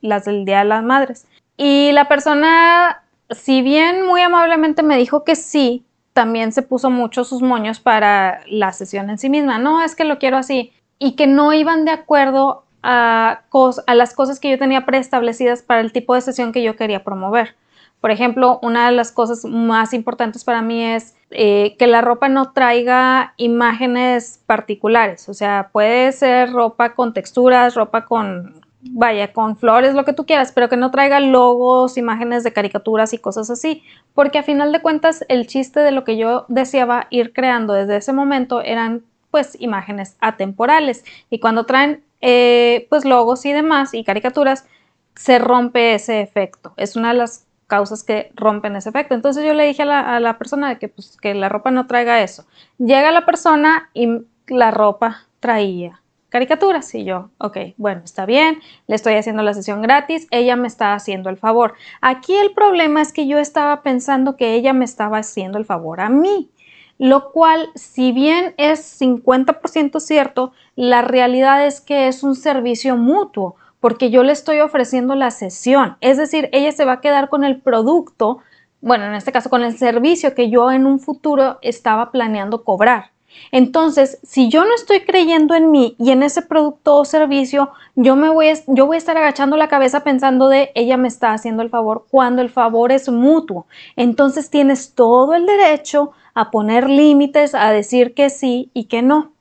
las 0.00 0.24
del 0.24 0.44
Día 0.44 0.60
de 0.60 0.66
las 0.66 0.84
Madres. 0.84 1.26
Y 1.56 1.90
la 1.92 2.06
persona, 2.06 3.02
si 3.30 3.62
bien 3.62 4.06
muy 4.06 4.20
amablemente 4.20 4.82
me 4.84 4.96
dijo 4.96 5.24
que 5.24 5.34
sí, 5.34 5.84
también 6.12 6.52
se 6.52 6.62
puso 6.62 6.90
mucho 6.90 7.24
sus 7.24 7.42
moños 7.42 7.80
para 7.80 8.40
la 8.48 8.72
sesión 8.72 9.10
en 9.10 9.18
sí 9.18 9.28
misma. 9.28 9.58
No, 9.58 9.82
es 9.82 9.96
que 9.96 10.04
lo 10.04 10.18
quiero 10.18 10.36
así. 10.36 10.72
Y 10.98 11.16
que 11.16 11.26
no 11.26 11.52
iban 11.52 11.84
de 11.84 11.90
acuerdo 11.90 12.64
a, 12.82 13.42
a 13.86 13.94
las 13.94 14.14
cosas 14.14 14.38
que 14.38 14.50
yo 14.50 14.58
tenía 14.58 14.86
preestablecidas 14.86 15.62
para 15.62 15.80
el 15.80 15.92
tipo 15.92 16.14
de 16.14 16.20
sesión 16.20 16.52
que 16.52 16.62
yo 16.62 16.76
quería 16.76 17.02
promover. 17.02 17.56
Por 18.02 18.10
ejemplo, 18.10 18.58
una 18.62 18.90
de 18.90 18.96
las 18.96 19.12
cosas 19.12 19.44
más 19.44 19.94
importantes 19.94 20.42
para 20.42 20.60
mí 20.60 20.84
es 20.84 21.14
eh, 21.30 21.76
que 21.78 21.86
la 21.86 22.00
ropa 22.00 22.28
no 22.28 22.50
traiga 22.50 23.32
imágenes 23.36 24.40
particulares. 24.44 25.28
O 25.28 25.34
sea, 25.34 25.70
puede 25.70 26.10
ser 26.10 26.50
ropa 26.50 26.96
con 26.96 27.14
texturas, 27.14 27.76
ropa 27.76 28.04
con, 28.04 28.60
vaya, 28.80 29.32
con 29.32 29.56
flores, 29.56 29.94
lo 29.94 30.04
que 30.04 30.14
tú 30.14 30.26
quieras, 30.26 30.50
pero 30.50 30.68
que 30.68 30.76
no 30.76 30.90
traiga 30.90 31.20
logos, 31.20 31.96
imágenes 31.96 32.42
de 32.42 32.52
caricaturas 32.52 33.12
y 33.12 33.18
cosas 33.18 33.50
así. 33.50 33.84
Porque 34.14 34.40
a 34.40 34.42
final 34.42 34.72
de 34.72 34.82
cuentas, 34.82 35.24
el 35.28 35.46
chiste 35.46 35.78
de 35.78 35.92
lo 35.92 36.02
que 36.02 36.16
yo 36.16 36.44
deseaba 36.48 37.06
ir 37.10 37.32
creando 37.32 37.72
desde 37.72 37.98
ese 37.98 38.12
momento 38.12 38.62
eran 38.62 39.04
pues 39.30 39.56
imágenes 39.60 40.16
atemporales. 40.18 41.04
Y 41.30 41.38
cuando 41.38 41.66
traen 41.66 42.02
eh, 42.20 42.88
pues 42.90 43.04
logos 43.04 43.46
y 43.46 43.52
demás 43.52 43.94
y 43.94 44.02
caricaturas, 44.02 44.66
se 45.14 45.38
rompe 45.38 45.94
ese 45.94 46.20
efecto. 46.20 46.74
Es 46.76 46.96
una 46.96 47.12
de 47.12 47.18
las 47.18 47.46
causas 47.72 48.04
que 48.04 48.30
rompen 48.34 48.76
ese 48.76 48.90
efecto. 48.90 49.14
Entonces 49.14 49.46
yo 49.46 49.54
le 49.54 49.66
dije 49.66 49.82
a 49.84 50.20
la, 50.20 50.36
persona 50.36 50.78
que, 50.78 50.88
pues, 50.88 51.16
que 51.16 51.32
la 51.32 51.48
ropa 51.48 51.70
no 51.70 51.86
traiga 51.86 52.20
eso. 52.20 52.44
Llega 52.76 53.10
la 53.10 53.24
persona 53.24 53.88
y 53.94 54.08
la 54.46 54.70
ropa 54.70 55.22
traía 55.40 56.02
caricaturas 56.28 56.94
y 56.94 57.04
yo, 57.04 57.30
ok, 57.38 57.56
bueno, 57.78 58.02
está 58.04 58.26
bien, 58.26 58.58
le 58.88 58.94
estoy 58.94 59.14
haciendo 59.14 59.42
la 59.42 59.54
sesión 59.54 59.80
gratis, 59.80 60.28
ella 60.30 60.54
me 60.56 60.66
está 60.66 60.92
haciendo 60.92 61.30
el 61.30 61.38
favor. 61.38 61.74
Aquí 62.02 62.34
el 62.34 62.52
problema 62.52 63.00
es 63.00 63.14
que 63.14 63.26
yo 63.26 63.38
estaba 63.38 63.82
pensando 63.82 64.36
que 64.36 64.52
ella 64.54 64.74
me 64.74 64.84
estaba 64.84 65.18
haciendo 65.18 65.56
el 65.56 65.64
favor 65.64 66.00
a 66.02 66.10
mí, 66.10 66.50
lo 66.98 67.32
cual, 67.32 67.70
si 67.74 68.12
bien 68.12 68.54
es 68.58 69.00
50% 69.00 69.98
cierto, 69.98 70.52
la 70.76 71.00
realidad 71.00 71.66
es 71.66 71.80
que 71.80 72.08
es 72.08 72.22
un 72.22 72.34
servicio 72.34 72.96
mutuo 72.96 73.56
porque 73.82 74.10
yo 74.10 74.22
le 74.22 74.30
estoy 74.30 74.60
ofreciendo 74.60 75.16
la 75.16 75.32
sesión. 75.32 75.96
Es 76.00 76.16
decir, 76.16 76.48
ella 76.52 76.70
se 76.70 76.84
va 76.84 76.92
a 76.92 77.00
quedar 77.00 77.28
con 77.28 77.42
el 77.42 77.60
producto, 77.60 78.38
bueno, 78.80 79.06
en 79.06 79.14
este 79.14 79.32
caso 79.32 79.50
con 79.50 79.64
el 79.64 79.76
servicio 79.76 80.36
que 80.36 80.50
yo 80.50 80.70
en 80.70 80.86
un 80.86 81.00
futuro 81.00 81.58
estaba 81.62 82.12
planeando 82.12 82.62
cobrar. 82.62 83.10
Entonces, 83.50 84.20
si 84.22 84.48
yo 84.48 84.64
no 84.64 84.72
estoy 84.76 85.00
creyendo 85.00 85.56
en 85.56 85.72
mí 85.72 85.96
y 85.98 86.12
en 86.12 86.22
ese 86.22 86.42
producto 86.42 86.94
o 86.94 87.04
servicio, 87.04 87.70
yo 87.96 88.14
me 88.14 88.28
voy 88.28 88.50
a, 88.50 88.54
yo 88.68 88.86
voy 88.86 88.94
a 88.94 88.98
estar 88.98 89.16
agachando 89.16 89.56
la 89.56 89.68
cabeza 89.68 90.04
pensando 90.04 90.48
de 90.48 90.70
ella 90.76 90.96
me 90.96 91.08
está 91.08 91.32
haciendo 91.32 91.64
el 91.64 91.70
favor 91.70 92.06
cuando 92.08 92.40
el 92.40 92.50
favor 92.50 92.92
es 92.92 93.08
mutuo. 93.08 93.66
Entonces 93.96 94.48
tienes 94.48 94.94
todo 94.94 95.34
el 95.34 95.44
derecho 95.44 96.12
a 96.34 96.52
poner 96.52 96.88
límites, 96.88 97.56
a 97.56 97.72
decir 97.72 98.14
que 98.14 98.30
sí 98.30 98.70
y 98.74 98.84
que 98.84 99.02
no. 99.02 99.32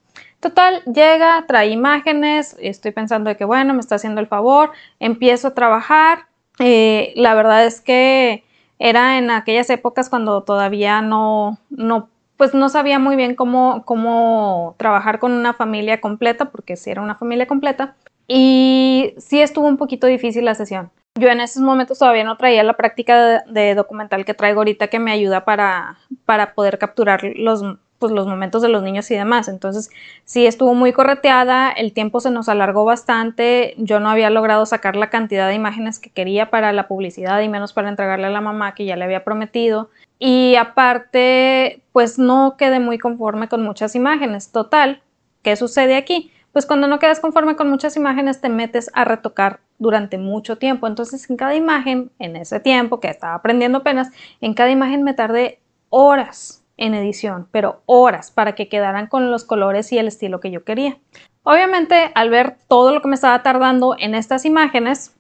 Total, 0.42 0.84
llega, 0.86 1.46
trae 1.48 1.70
imágenes, 1.70 2.58
estoy 2.60 2.92
pensando 2.92 3.30
de 3.30 3.38
que 3.38 3.46
bueno, 3.46 3.76
me 3.76 3.80
está 3.80 3.96
haciendo 3.96 4.22
el 4.22 4.28
favor, 4.28 4.72
empiezo 5.00 5.50
a 5.50 5.54
trabajar. 5.54 6.26
Eh, 6.58 7.14
la 7.16 7.36
verdad 7.36 7.64
es 7.64 7.80
que 7.80 8.44
era 8.80 9.20
en 9.20 9.30
aquellas 9.30 9.70
épocas 9.70 10.10
cuando 10.10 10.42
todavía 10.42 11.04
no, 11.04 11.60
no, 11.70 12.10
pues 12.38 12.56
no 12.56 12.70
sabía 12.70 12.98
muy 12.98 13.16
bien 13.16 13.36
cómo, 13.36 13.84
cómo 13.86 14.74
trabajar 14.80 15.20
con 15.20 15.32
una 15.32 15.54
familia 15.54 16.02
completa, 16.02 16.46
porque 16.46 16.76
sí 16.76 16.90
era 16.90 17.04
una 17.04 17.16
familia 17.16 17.46
completa. 17.46 17.96
Y 18.28 19.14
sí 19.20 19.42
estuvo 19.42 19.68
un 19.68 19.78
poquito 19.78 20.08
difícil 20.08 20.46
la 20.46 20.56
sesión. 20.56 20.90
Yo 21.20 21.30
en 21.30 21.42
esos 21.42 21.62
momentos 21.62 22.00
todavía 22.00 22.24
no 22.24 22.38
traía 22.38 22.64
la 22.64 22.78
práctica 22.78 23.44
de, 23.46 23.76
documental 23.76 24.26
que 24.26 24.34
traigo 24.34 24.62
ahorita 24.62 24.88
que 24.88 24.98
me 24.98 25.12
ayuda 25.12 25.46
para, 25.46 26.00
para 26.26 26.56
poder 26.56 26.80
capturar 26.80 27.22
los, 27.36 27.64
pues, 28.02 28.12
los 28.12 28.28
momentos 28.28 28.62
de 28.64 28.68
los 28.68 28.84
niños 28.84 29.10
y 29.12 29.16
demás. 29.16 29.48
Entonces, 29.48 29.92
sí 30.26 30.48
estuvo 30.48 30.74
muy 30.74 30.92
correteada, 30.92 31.72
el 31.72 31.94
tiempo 31.94 32.20
se 32.20 32.32
nos 32.32 32.50
alargó 32.50 32.84
bastante, 32.84 33.76
yo 33.78 34.02
no 34.02 34.10
había 34.10 34.30
logrado 34.32 34.66
sacar 34.66 34.96
la 34.98 35.12
cantidad 35.12 35.48
de 35.48 35.54
imágenes 35.54 36.00
que 36.00 36.10
quería 36.10 36.50
para 36.50 36.74
la 36.74 36.88
publicidad 36.88 37.40
y 37.42 37.48
menos 37.48 37.72
para 37.72 37.90
entregarle 37.90 38.28
a 38.28 38.32
la 38.32 38.42
mamá 38.42 38.74
que 38.74 38.86
ya 38.86 38.98
le 38.98 39.06
había 39.06 39.24
prometido. 39.24 39.90
Y 40.18 40.56
aparte, 40.56 41.84
pues 41.92 42.20
no 42.20 42.56
quedé 42.58 42.80
muy 42.80 42.98
conforme 42.98 43.48
con 43.48 43.62
muchas 43.62 43.96
imágenes. 43.96 44.52
Total, 44.52 45.02
¿qué 45.44 45.56
sucede 45.56 45.96
aquí? 45.96 46.32
Pues 46.52 46.66
cuando 46.66 46.88
no 46.88 47.00
quedas 47.00 47.20
conforme 47.20 47.56
con 47.56 47.70
muchas 47.70 47.96
imágenes 47.96 48.42
te 48.42 48.50
metes 48.50 48.90
a 48.94 49.06
retocar 49.06 49.62
durante 49.78 50.18
mucho 50.18 50.58
tiempo. 50.58 50.88
Entonces 50.88 51.30
en 51.30 51.38
cada 51.38 51.56
imagen, 51.56 52.12
en 52.20 52.36
ese 52.36 52.60
tiempo 52.60 53.00
que 53.00 53.10
estaba 53.10 53.36
aprendiendo 53.36 53.78
apenas, 53.78 54.10
en 54.42 54.54
cada 54.54 54.72
imagen 54.72 55.04
me 55.04 55.14
tardé 55.14 55.60
horas 55.90 56.61
en 56.82 56.96
edición, 56.96 57.48
pero 57.52 57.84
horas 57.86 58.32
para 58.32 58.56
que 58.56 58.68
quedaran 58.68 59.06
con 59.08 59.30
los 59.30 59.46
colores 59.46 59.92
y 59.94 60.00
el 60.00 60.08
estilo 60.08 60.40
que 60.40 60.50
yo 60.50 60.64
quería. 60.64 60.98
Obviamente 61.44 62.12
al 62.16 62.30
ver 62.32 62.58
todo 62.68 62.92
lo 62.92 63.02
que 63.02 63.08
me 63.08 63.16
estaba 63.16 63.44
tardando 63.44 63.96
en 64.00 64.16
estas 64.16 64.46
imágenes, 64.46 65.16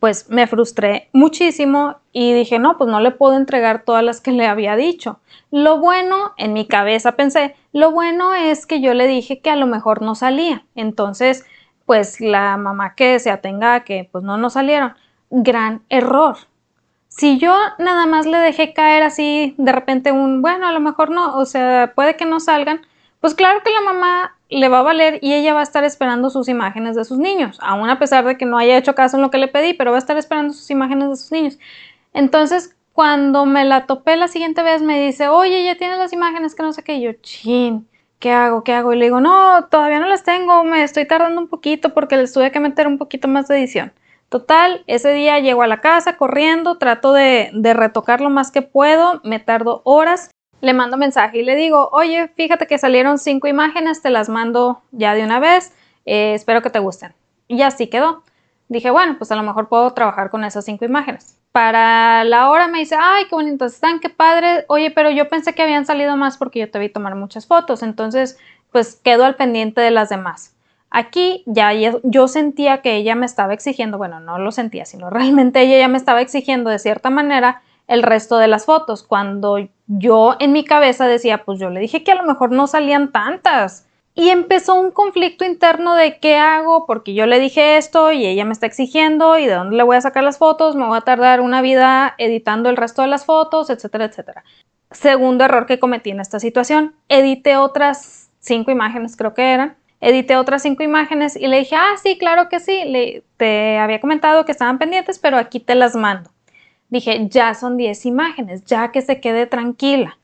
pues 0.00 0.28
me 0.28 0.46
frustré 0.46 1.08
muchísimo 1.14 1.96
y 2.12 2.34
dije, 2.34 2.58
no, 2.58 2.76
pues 2.76 2.90
no 2.90 3.00
le 3.00 3.10
puedo 3.10 3.36
entregar 3.36 3.84
todas 3.84 4.04
las 4.04 4.20
que 4.20 4.32
le 4.32 4.46
había 4.46 4.76
dicho. 4.76 5.20
Lo 5.50 5.78
bueno, 5.78 6.32
en 6.36 6.52
mi 6.52 6.66
cabeza 6.66 7.12
pensé, 7.12 7.54
lo 7.72 7.90
bueno 7.90 8.34
es 8.34 8.66
que 8.66 8.82
yo 8.82 8.92
le 8.92 9.06
dije 9.06 9.40
que 9.40 9.50
a 9.50 9.56
lo 9.56 9.66
mejor 9.66 10.02
no 10.02 10.14
salía. 10.14 10.66
Entonces, 10.74 11.46
pues 11.86 12.20
la 12.20 12.58
mamá 12.58 12.94
que 12.94 13.18
se 13.18 13.30
atenga 13.30 13.74
a 13.74 13.84
que 13.84 14.08
pues 14.12 14.24
no 14.24 14.36
nos 14.36 14.52
salieron. 14.54 14.92
Gran 15.30 15.84
error. 15.88 16.36
Si 17.08 17.38
yo 17.38 17.54
nada 17.78 18.06
más 18.06 18.26
le 18.26 18.38
dejé 18.38 18.72
caer 18.72 19.02
así 19.02 19.54
de 19.58 19.72
repente 19.72 20.12
un, 20.12 20.42
bueno, 20.42 20.68
a 20.68 20.72
lo 20.72 20.80
mejor 20.80 21.10
no, 21.10 21.36
o 21.36 21.46
sea, 21.46 21.92
puede 21.94 22.16
que 22.16 22.26
no 22.26 22.38
salgan, 22.38 22.82
pues 23.20 23.34
claro 23.34 23.62
que 23.64 23.72
la 23.72 23.80
mamá 23.80 24.36
le 24.50 24.68
va 24.68 24.80
a 24.80 24.82
valer 24.82 25.18
y 25.22 25.34
ella 25.34 25.54
va 25.54 25.60
a 25.60 25.64
estar 25.64 25.84
esperando 25.84 26.30
sus 26.30 26.48
imágenes 26.48 26.96
de 26.96 27.04
sus 27.04 27.18
niños, 27.18 27.58
aún 27.60 27.90
a 27.90 27.98
pesar 27.98 28.24
de 28.24 28.36
que 28.36 28.46
no 28.46 28.58
haya 28.58 28.76
hecho 28.76 28.94
caso 28.94 29.16
en 29.16 29.22
lo 29.22 29.30
que 29.30 29.38
le 29.38 29.48
pedí, 29.48 29.74
pero 29.74 29.90
va 29.90 29.96
a 29.96 30.00
estar 30.00 30.16
esperando 30.16 30.54
sus 30.54 30.70
imágenes 30.70 31.08
de 31.10 31.16
sus 31.16 31.32
niños. 31.32 31.58
Entonces, 32.14 32.74
cuando 32.92 33.46
me 33.46 33.64
la 33.64 33.86
topé 33.86 34.16
la 34.16 34.28
siguiente 34.28 34.62
vez, 34.62 34.82
me 34.82 35.04
dice, 35.04 35.28
oye, 35.28 35.64
ya 35.64 35.76
tienes 35.76 35.98
las 35.98 36.12
imágenes, 36.12 36.54
que 36.54 36.62
no 36.62 36.72
sé 36.72 36.82
qué, 36.82 37.00
yo, 37.00 37.12
chin, 37.22 37.86
¿qué 38.18 38.32
hago? 38.32 38.64
¿Qué 38.64 38.72
hago? 38.72 38.92
Y 38.92 38.96
le 38.96 39.06
digo, 39.06 39.20
no, 39.20 39.66
todavía 39.70 40.00
no 40.00 40.06
las 40.06 40.24
tengo, 40.24 40.64
me 40.64 40.82
estoy 40.82 41.06
tardando 41.06 41.40
un 41.40 41.48
poquito 41.48 41.94
porque 41.94 42.16
les 42.16 42.32
tuve 42.32 42.50
que 42.50 42.60
meter 42.60 42.86
un 42.86 42.98
poquito 42.98 43.28
más 43.28 43.48
de 43.48 43.58
edición. 43.58 43.92
Total, 44.28 44.84
ese 44.86 45.12
día 45.14 45.38
llego 45.38 45.62
a 45.62 45.66
la 45.66 45.80
casa 45.80 46.16
corriendo, 46.16 46.76
trato 46.76 47.12
de, 47.14 47.50
retocar 47.74 48.20
lo 48.20 48.28
más 48.28 48.50
que 48.50 48.62
puedo, 48.62 49.20
me 49.24 49.40
tardo 49.40 49.80
horas 49.84 50.30
le 50.60 50.74
mando 50.74 50.96
mensaje 50.96 51.38
y 51.38 51.44
le 51.44 51.54
digo, 51.54 51.88
oye, 51.92 52.28
fíjate 52.34 52.66
que 52.66 52.78
salieron 52.78 53.18
cinco 53.18 53.46
imágenes, 53.46 54.02
te 54.02 54.10
las 54.10 54.28
mando 54.28 54.82
ya 54.90 55.14
de 55.14 55.22
una 55.22 55.38
vez, 55.38 55.72
eh, 56.04 56.34
espero 56.34 56.62
que 56.62 56.70
te 56.70 56.80
gusten. 56.80 57.14
Y 57.46 57.62
así 57.62 57.86
quedó. 57.86 58.24
Dije, 58.68 58.90
bueno, 58.90 59.16
pues 59.16 59.30
a 59.30 59.36
lo 59.36 59.42
mejor 59.42 59.68
puedo 59.68 59.92
trabajar 59.94 60.30
con 60.30 60.44
esas 60.44 60.64
cinco 60.64 60.84
imágenes. 60.84 61.38
Para 61.52 62.24
la 62.24 62.50
hora 62.50 62.68
me 62.68 62.80
dice, 62.80 62.96
ay, 63.00 63.24
qué 63.28 63.34
bonitas 63.34 63.74
están, 63.74 64.00
qué 64.00 64.10
padre. 64.10 64.64
Oye, 64.68 64.90
pero 64.90 65.10
yo 65.10 65.28
pensé 65.28 65.54
que 65.54 65.62
habían 65.62 65.86
salido 65.86 66.16
más 66.16 66.36
porque 66.36 66.58
yo 66.60 66.70
te 66.70 66.78
vi 66.78 66.90
tomar 66.90 67.14
muchas 67.14 67.46
fotos. 67.46 67.82
Entonces, 67.82 68.36
pues 68.70 68.96
quedo 68.96 69.24
al 69.24 69.36
pendiente 69.36 69.80
de 69.80 69.90
las 69.90 70.10
demás. 70.10 70.54
Aquí 70.90 71.42
ya 71.46 71.72
yo 72.02 72.28
sentía 72.28 72.80
que 72.82 72.96
ella 72.96 73.14
me 73.14 73.26
estaba 73.26 73.52
exigiendo, 73.52 73.98
bueno, 73.98 74.20
no 74.20 74.38
lo 74.38 74.52
sentía, 74.52 74.84
sino 74.84 75.10
realmente 75.10 75.60
ella 75.62 75.78
ya 75.78 75.88
me 75.88 75.98
estaba 75.98 76.20
exigiendo 76.20 76.70
de 76.70 76.78
cierta 76.78 77.10
manera 77.10 77.62
el 77.88 78.02
resto 78.02 78.36
de 78.36 78.48
las 78.48 78.66
fotos, 78.66 79.02
cuando 79.02 79.56
yo 79.86 80.36
en 80.40 80.52
mi 80.52 80.62
cabeza 80.62 81.06
decía, 81.06 81.44
pues 81.44 81.58
yo 81.58 81.70
le 81.70 81.80
dije 81.80 82.04
que 82.04 82.12
a 82.12 82.16
lo 82.16 82.24
mejor 82.24 82.52
no 82.52 82.66
salían 82.66 83.10
tantas. 83.12 83.86
Y 84.14 84.30
empezó 84.30 84.74
un 84.74 84.90
conflicto 84.90 85.44
interno 85.44 85.94
de 85.94 86.18
qué 86.18 86.36
hago, 86.36 86.86
porque 86.86 87.14
yo 87.14 87.24
le 87.26 87.38
dije 87.38 87.76
esto 87.76 88.12
y 88.12 88.26
ella 88.26 88.44
me 88.44 88.52
está 88.52 88.66
exigiendo 88.66 89.38
y 89.38 89.46
de 89.46 89.54
dónde 89.54 89.76
le 89.76 89.84
voy 89.84 89.96
a 89.96 90.00
sacar 90.00 90.24
las 90.24 90.38
fotos, 90.38 90.74
me 90.74 90.86
voy 90.86 90.98
a 90.98 91.02
tardar 91.02 91.40
una 91.40 91.62
vida 91.62 92.14
editando 92.18 92.68
el 92.68 92.76
resto 92.76 93.02
de 93.02 93.08
las 93.08 93.24
fotos, 93.24 93.70
etcétera, 93.70 94.06
etcétera. 94.06 94.44
Segundo 94.90 95.44
error 95.44 95.66
que 95.66 95.78
cometí 95.78 96.10
en 96.10 96.20
esta 96.20 96.40
situación, 96.40 96.96
edité 97.08 97.56
otras 97.56 98.30
cinco 98.40 98.70
imágenes, 98.70 99.16
creo 99.16 99.34
que 99.34 99.52
eran. 99.52 99.76
Edité 100.00 100.36
otras 100.36 100.62
cinco 100.62 100.82
imágenes 100.82 101.34
y 101.34 101.48
le 101.48 101.58
dije, 101.58 101.76
ah, 101.76 101.94
sí, 102.02 102.18
claro 102.18 102.48
que 102.48 102.60
sí, 102.60 102.84
le, 102.84 103.24
te 103.36 103.78
había 103.78 104.00
comentado 104.00 104.44
que 104.44 104.52
estaban 104.52 104.78
pendientes, 104.78 105.18
pero 105.18 105.38
aquí 105.38 105.58
te 105.58 105.74
las 105.74 105.96
mando. 105.96 106.30
Dije, 106.88 107.26
ya 107.28 107.54
son 107.54 107.76
10 107.76 108.06
imágenes, 108.06 108.64
ya 108.64 108.92
que 108.92 109.02
se 109.02 109.20
quede 109.20 109.46
tranquila. 109.46 110.18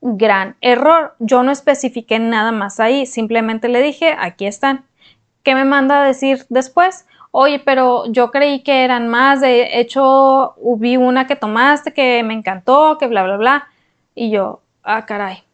Gran 0.00 0.56
error. 0.60 1.16
Yo 1.18 1.42
no 1.42 1.50
especifiqué 1.50 2.18
nada 2.18 2.52
más 2.52 2.78
ahí, 2.78 3.06
simplemente 3.06 3.68
le 3.68 3.82
dije, 3.82 4.14
aquí 4.18 4.46
están. 4.46 4.84
¿Qué 5.42 5.54
me 5.54 5.64
manda 5.64 6.02
a 6.02 6.06
decir 6.06 6.44
después? 6.48 7.06
Oye, 7.30 7.58
pero 7.58 8.04
yo 8.12 8.30
creí 8.30 8.62
que 8.62 8.84
eran 8.84 9.08
más, 9.08 9.40
de 9.40 9.80
hecho, 9.80 10.54
vi 10.78 10.96
una 10.96 11.26
que 11.26 11.36
tomaste 11.36 11.92
que 11.92 12.22
me 12.22 12.34
encantó, 12.34 12.98
que 12.98 13.06
bla, 13.06 13.24
bla, 13.24 13.36
bla. 13.36 13.68
Y 14.14 14.30
yo, 14.30 14.62
ah, 14.82 15.06
caray. 15.06 15.45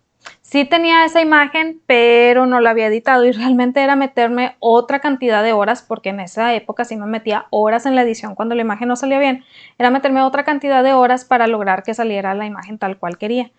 Sí 0.52 0.66
tenía 0.66 1.06
esa 1.06 1.22
imagen, 1.22 1.80
pero 1.86 2.44
no 2.44 2.60
la 2.60 2.68
había 2.68 2.88
editado 2.88 3.24
y 3.24 3.32
realmente 3.32 3.82
era 3.82 3.96
meterme 3.96 4.56
otra 4.58 5.00
cantidad 5.00 5.42
de 5.42 5.54
horas, 5.54 5.80
porque 5.80 6.10
en 6.10 6.20
esa 6.20 6.52
época 6.52 6.84
sí 6.84 6.94
me 6.94 7.06
metía 7.06 7.46
horas 7.48 7.86
en 7.86 7.94
la 7.94 8.02
edición 8.02 8.34
cuando 8.34 8.54
la 8.54 8.60
imagen 8.60 8.88
no 8.88 8.96
salía 8.96 9.18
bien, 9.18 9.46
era 9.78 9.88
meterme 9.88 10.20
otra 10.20 10.44
cantidad 10.44 10.84
de 10.84 10.92
horas 10.92 11.24
para 11.24 11.46
lograr 11.46 11.84
que 11.84 11.94
saliera 11.94 12.34
la 12.34 12.44
imagen 12.44 12.76
tal 12.76 12.98
cual 12.98 13.16
quería. 13.16 13.50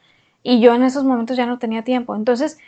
Y 0.43 0.59
yo 0.59 0.75
en 0.75 0.83
esos 0.83 1.03
momentos 1.03 1.35
ya 1.35 1.47
no 1.47 1.57
tenía 1.57 1.83
tiempo. 1.83 2.15
Entonces 2.15 2.59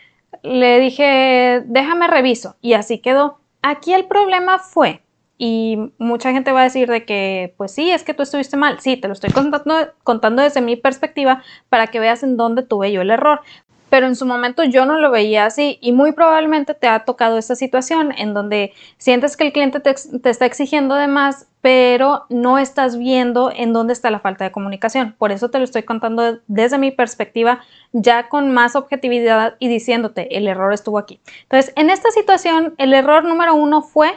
le 0.41 0.79
dije, 0.79 1.61
déjame 1.67 2.07
reviso. 2.07 2.55
Y 2.61 2.73
así 2.73 2.97
quedó. 2.97 3.37
Aquí 3.61 3.93
el 3.93 4.05
problema 4.05 4.57
fue, 4.57 5.03
y 5.37 5.91
mucha 5.97 6.31
gente 6.31 6.53
va 6.53 6.61
a 6.61 6.63
decir 6.63 6.89
de 6.89 7.03
que, 7.03 7.53
pues 7.57 7.73
sí, 7.73 7.91
es 7.91 8.03
que 8.03 8.13
tú 8.13 8.23
estuviste 8.23 8.55
mal. 8.55 8.79
Sí, 8.79 8.95
te 8.95 9.07
lo 9.07 9.13
estoy 9.13 9.31
contando, 9.31 9.75
contando 10.03 10.41
desde 10.41 10.61
mi 10.61 10.77
perspectiva 10.77 11.43
para 11.67 11.87
que 11.87 11.99
veas 11.99 12.23
en 12.23 12.37
dónde 12.37 12.63
tuve 12.63 12.91
yo 12.93 13.01
el 13.01 13.11
error 13.11 13.41
pero 13.89 14.07
en 14.07 14.15
su 14.15 14.25
momento 14.25 14.63
yo 14.63 14.85
no 14.85 14.97
lo 14.97 15.11
veía 15.11 15.45
así 15.45 15.77
y 15.81 15.91
muy 15.91 16.11
probablemente 16.11 16.73
te 16.73 16.87
ha 16.87 17.05
tocado 17.05 17.37
esta 17.37 17.55
situación 17.55 18.13
en 18.17 18.33
donde 18.33 18.73
sientes 18.97 19.37
que 19.37 19.45
el 19.45 19.53
cliente 19.53 19.79
te, 19.79 19.95
está 20.29 20.45
exigiendo 20.45 20.95
de 20.95 21.07
más, 21.07 21.47
pero 21.61 22.25
no 22.29 22.59
estás 22.59 22.97
viendo 22.97 23.51
en 23.55 23.73
dónde 23.73 23.93
está 23.93 24.11
la 24.11 24.19
falta 24.19 24.43
de 24.43 24.51
comunicación. 24.51 25.15
Por 25.17 25.31
eso 25.31 25.49
te 25.49 25.57
lo 25.57 25.63
estoy 25.63 25.83
contando 25.83 26.39
desde 26.47 26.77
mi 26.77 26.91
perspectiva, 26.91 27.61
ya 27.91 28.29
con 28.29 28.51
más 28.51 28.75
objetividad 28.75 29.55
y 29.59 29.67
diciéndote, 29.67 30.37
el 30.37 30.47
error 30.47 30.73
estuvo 30.73 30.99
aquí. 30.99 31.19
Entonces, 31.43 31.73
en 31.75 31.89
esta 31.89 32.11
situación, 32.11 32.75
el 32.77 32.93
error 32.93 33.23
número 33.23 33.55
uno 33.55 33.81
fue 33.81 34.13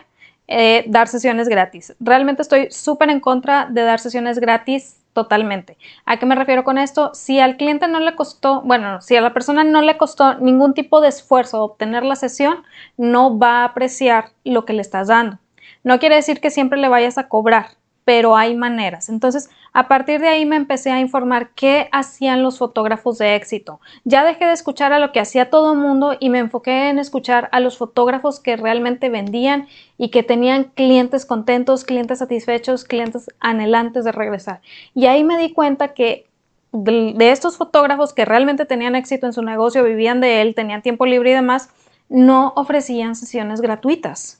eh, 0.47 0.85
dar 0.89 1.09
sesiones 1.09 1.49
gratis. 1.49 1.95
Realmente 2.01 2.43
estoy 2.43 2.71
súper 2.71 3.11
en 3.11 3.21
contra 3.21 3.67
de 3.71 3.83
dar 3.83 4.01
sesiones 4.01 4.39
gratis 4.39 4.97
totalmente. 5.19 5.77
¿A 6.07 6.21
qué 6.21 6.27
me 6.27 6.37
refiero 6.37 6.63
con 6.63 6.79
esto? 6.79 7.11
Si 7.13 7.41
al 7.41 7.57
cliente 7.57 7.89
no 7.89 7.99
le 7.99 8.15
costó, 8.15 8.61
bueno, 8.63 9.01
si 9.01 9.17
a 9.17 9.21
la 9.21 9.35
persona 9.35 9.65
no 9.65 9.83
le 9.83 9.97
costó 9.97 10.35
ningún 10.37 10.75
tipo 10.75 11.01
de 11.01 11.09
esfuerzo 11.09 11.65
obtener 11.65 12.05
la 12.05 12.15
sesión, 12.15 12.63
no 12.97 13.37
va 13.37 13.63
a 13.63 13.65
apreciar 13.65 14.27
lo 14.45 14.65
que 14.65 14.75
le 14.75 14.81
estás 14.81 15.09
dando. 15.09 15.41
No 15.83 15.99
quiere 15.99 16.15
decir 16.15 16.41
que 16.41 16.53
siempre 16.53 16.79
le 16.79 16.89
vayas 16.89 17.19
a 17.19 17.27
cobrar, 17.27 17.71
pero 18.09 18.39
hay 18.39 18.57
maneras. 18.57 19.11
Entonces, 19.11 19.51
a 19.75 19.87
partir 19.87 20.19
de 20.19 20.29
ahí 20.29 20.47
me 20.47 20.57
empecé 20.57 20.91
a 20.91 20.99
informar 20.99 21.51
qué 21.51 21.91
hacían 21.93 22.43
los 22.43 22.57
fotógrafos 22.57 23.19
de 23.19 23.35
éxito. 23.35 23.81
Ya 24.05 24.25
dejé 24.25 24.47
de 24.47 24.53
escuchar 24.53 24.95
a 24.95 24.99
lo 24.99 25.13
que 25.13 25.21
hacía 25.21 25.51
todo 25.51 25.75
el 25.75 25.79
mundo 25.79 26.17
y 26.19 26.31
me 26.31 26.39
enfoqué 26.39 26.89
en 26.89 26.99
escuchar 26.99 27.51
a 27.53 27.61
los 27.61 27.77
fotógrafos 27.77 28.41
que 28.41 28.57
realmente 28.57 29.11
vendían 29.11 29.67
y 29.99 30.09
que 30.09 30.23
tenían 30.23 30.73
clientes 30.75 31.27
contentos, 31.27 31.85
clientes 31.85 32.21
satisfechos, 32.21 32.85
clientes 32.85 33.27
anhelantes 33.41 34.07
de 34.07 34.13
regresar. 34.13 34.63
Y 34.95 35.05
ahí 35.05 35.23
me 35.23 35.37
di 35.37 35.53
cuenta 35.53 35.89
que 35.89 36.25
de, 36.73 37.31
estos 37.31 37.59
fotógrafos 37.59 38.15
que 38.15 38.25
realmente 38.25 38.65
tenían 38.65 38.97
éxito 38.97 39.27
en 39.27 39.35
su 39.35 39.43
negocio, 39.43 39.85
vivían 39.85 40.23
de 40.23 40.41
él, 40.41 40.55
tenían 40.55 40.81
tiempo 40.81 41.05
libre 41.05 41.33
y 41.33 41.35
demás, 41.35 41.69
no 42.09 42.55
ofrecían 42.57 43.15
sesiones 43.15 43.61
gratuitas 43.61 44.38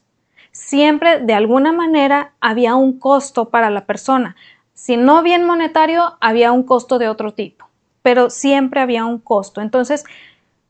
siempre 0.59 1.19
de 1.19 1.33
alguna 1.33 1.71
manera 1.71 2.33
había 2.41 2.75
un 2.75 2.99
costo 2.99 3.49
para 3.49 3.69
la 3.69 3.85
persona. 3.85 4.35
Si 4.73 4.97
no 4.97 5.23
bien 5.23 5.45
monetario, 5.45 6.17
había 6.19 6.51
un 6.51 6.63
costo 6.63 6.99
de 6.99 7.07
otro 7.07 7.33
tipo, 7.33 7.65
pero 8.01 8.29
siempre 8.29 8.81
había 8.81 9.05
un 9.05 9.19
costo. 9.19 9.61
Entonces, 9.61 10.03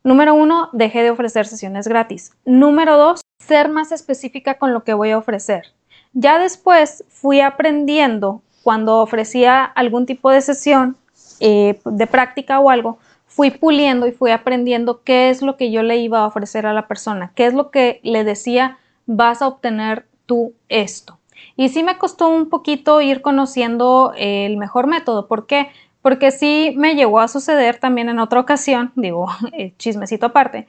número 0.04 0.34
uno, 0.34 0.68
dejé 0.72 1.02
de 1.02 1.10
ofrecer 1.10 1.46
sesiones 1.46 1.88
gratis. 1.88 2.32
Número 2.44 2.96
dos, 2.96 3.20
ser 3.38 3.68
más 3.68 3.92
específica 3.92 4.58
con 4.58 4.72
lo 4.72 4.84
que 4.84 4.94
voy 4.94 5.10
a 5.10 5.18
ofrecer. 5.18 5.66
Ya 6.12 6.38
después 6.38 7.04
fui 7.08 7.40
aprendiendo 7.40 8.42
cuando 8.62 8.98
ofrecía 8.98 9.64
algún 9.64 10.06
tipo 10.06 10.30
de 10.30 10.40
sesión 10.40 10.96
eh, 11.40 11.80
de 11.84 12.06
práctica 12.06 12.60
o 12.60 12.70
algo, 12.70 12.98
fui 13.26 13.50
puliendo 13.50 14.06
y 14.06 14.12
fui 14.12 14.30
aprendiendo 14.30 15.02
qué 15.02 15.30
es 15.30 15.40
lo 15.40 15.56
que 15.56 15.70
yo 15.70 15.82
le 15.82 15.96
iba 15.98 16.20
a 16.20 16.26
ofrecer 16.26 16.66
a 16.66 16.72
la 16.72 16.86
persona, 16.86 17.32
qué 17.34 17.46
es 17.46 17.54
lo 17.54 17.70
que 17.70 18.00
le 18.02 18.24
decía 18.24 18.78
vas 19.10 19.42
a 19.42 19.48
obtener 19.48 20.06
tú 20.26 20.54
esto. 20.68 21.18
Y 21.56 21.68
sí 21.68 21.82
me 21.82 21.98
costó 21.98 22.28
un 22.28 22.48
poquito 22.48 23.00
ir 23.00 23.22
conociendo 23.22 24.12
el 24.16 24.56
mejor 24.56 24.86
método. 24.86 25.26
¿Por 25.26 25.46
qué? 25.46 25.68
Porque 26.00 26.30
sí 26.30 26.74
me 26.76 26.94
llegó 26.94 27.18
a 27.20 27.28
suceder 27.28 27.78
también 27.78 28.08
en 28.08 28.20
otra 28.20 28.40
ocasión, 28.40 28.92
digo, 28.96 29.26
eh, 29.52 29.74
chismecito 29.76 30.26
aparte. 30.26 30.68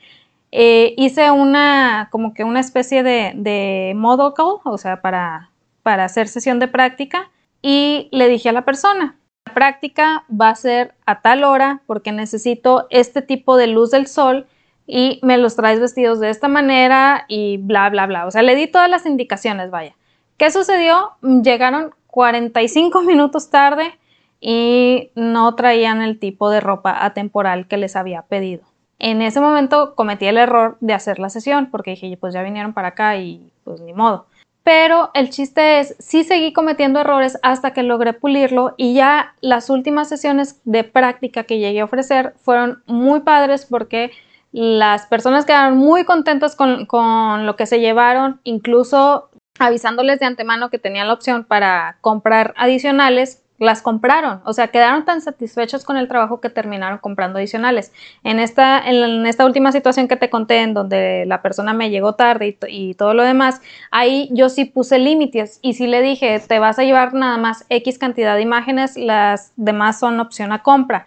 Eh, 0.51 0.95
hice 0.97 1.29
una, 1.31 2.09
como 2.11 2.33
que 2.33 2.43
una 2.43 2.59
especie 2.59 3.03
de, 3.03 3.33
de 3.35 3.95
call, 4.35 4.57
o 4.63 4.77
sea, 4.77 5.01
para, 5.01 5.51
para 5.83 6.03
hacer 6.03 6.27
sesión 6.27 6.59
de 6.59 6.67
práctica, 6.67 7.29
y 7.61 8.09
le 8.11 8.27
dije 8.27 8.49
a 8.49 8.53
la 8.53 8.65
persona, 8.65 9.17
la 9.45 9.53
práctica 9.53 10.25
va 10.29 10.49
a 10.49 10.55
ser 10.55 10.95
a 11.05 11.21
tal 11.21 11.43
hora 11.43 11.83
porque 11.85 12.11
necesito 12.11 12.87
este 12.89 13.21
tipo 13.21 13.55
de 13.55 13.67
luz 13.67 13.91
del 13.91 14.07
sol 14.07 14.47
y 14.87 15.19
me 15.23 15.37
los 15.37 15.55
traes 15.55 15.79
vestidos 15.79 16.19
de 16.19 16.29
esta 16.29 16.47
manera 16.47 17.25
y 17.27 17.57
bla, 17.57 17.89
bla, 17.89 18.07
bla. 18.07 18.25
O 18.25 18.31
sea, 18.31 18.41
le 18.41 18.55
di 18.55 18.67
todas 18.67 18.89
las 18.89 19.05
indicaciones, 19.05 19.71
vaya. 19.71 19.95
¿Qué 20.37 20.51
sucedió? 20.51 21.11
Llegaron 21.21 21.91
45 22.07 23.01
minutos 23.03 23.49
tarde 23.49 23.97
y 24.39 25.11
no 25.15 25.55
traían 25.55 26.01
el 26.01 26.19
tipo 26.19 26.49
de 26.49 26.59
ropa 26.59 27.05
atemporal 27.05 27.67
que 27.67 27.77
les 27.77 27.95
había 27.95 28.23
pedido. 28.23 28.63
En 28.97 29.21
ese 29.21 29.39
momento 29.39 29.95
cometí 29.95 30.25
el 30.25 30.37
error 30.37 30.77
de 30.79 30.93
hacer 30.93 31.19
la 31.19 31.29
sesión 31.29 31.69
porque 31.71 31.91
dije, 31.91 32.17
pues 32.19 32.33
ya 32.33 32.43
vinieron 32.43 32.73
para 32.73 32.89
acá 32.89 33.17
y 33.17 33.51
pues 33.63 33.81
ni 33.81 33.93
modo. 33.93 34.27
Pero 34.63 35.09
el 35.15 35.31
chiste 35.31 35.79
es, 35.79 35.95
sí 35.97 36.23
seguí 36.23 36.53
cometiendo 36.53 36.99
errores 36.99 37.39
hasta 37.41 37.73
que 37.73 37.81
logré 37.81 38.13
pulirlo 38.13 38.75
y 38.77 38.93
ya 38.93 39.33
las 39.41 39.71
últimas 39.71 40.07
sesiones 40.07 40.61
de 40.65 40.83
práctica 40.83 41.45
que 41.45 41.57
llegué 41.57 41.81
a 41.81 41.85
ofrecer 41.85 42.35
fueron 42.41 42.83
muy 42.85 43.21
padres 43.21 43.65
porque 43.65 44.11
las 44.51 45.05
personas 45.07 45.45
quedaron 45.45 45.77
muy 45.77 46.03
contentas 46.03 46.55
con, 46.55 46.85
con 46.85 47.45
lo 47.45 47.55
que 47.55 47.65
se 47.65 47.79
llevaron, 47.79 48.41
incluso 48.43 49.29
avisándoles 49.59 50.19
de 50.19 50.25
antemano 50.25 50.69
que 50.69 50.79
tenían 50.79 51.07
la 51.07 51.13
opción 51.13 51.43
para 51.43 51.97
comprar 52.01 52.53
adicionales 52.57 53.41
las 53.61 53.83
compraron, 53.83 54.41
o 54.43 54.53
sea, 54.53 54.69
quedaron 54.69 55.05
tan 55.05 55.21
satisfechos 55.21 55.85
con 55.85 55.95
el 55.95 56.07
trabajo 56.07 56.41
que 56.41 56.49
terminaron 56.49 56.97
comprando 56.97 57.37
adicionales. 57.37 57.93
En 58.23 58.39
esta, 58.39 58.79
en, 58.79 59.27
esta 59.27 59.45
última 59.45 59.71
situación 59.71 60.07
que 60.07 60.15
te 60.15 60.31
conté, 60.31 60.61
en 60.61 60.73
donde 60.73 61.25
la 61.27 61.43
persona 61.43 61.71
me 61.71 61.91
llegó 61.91 62.15
tarde 62.15 62.57
y, 62.59 62.89
y 62.89 62.93
todo 62.95 63.13
lo 63.13 63.21
demás, 63.21 63.61
ahí 63.91 64.29
yo 64.31 64.49
sí 64.49 64.65
puse 64.65 64.97
límites 64.97 65.59
y 65.61 65.75
sí 65.75 65.85
le 65.85 66.01
dije, 66.01 66.39
te 66.39 66.57
vas 66.57 66.79
a 66.79 66.83
llevar 66.83 67.13
nada 67.13 67.37
más 67.37 67.63
X 67.69 67.99
cantidad 67.99 68.33
de 68.35 68.41
imágenes, 68.41 68.97
las 68.97 69.53
demás 69.57 69.99
son 69.99 70.19
opción 70.19 70.51
a 70.53 70.63
compra. 70.63 71.05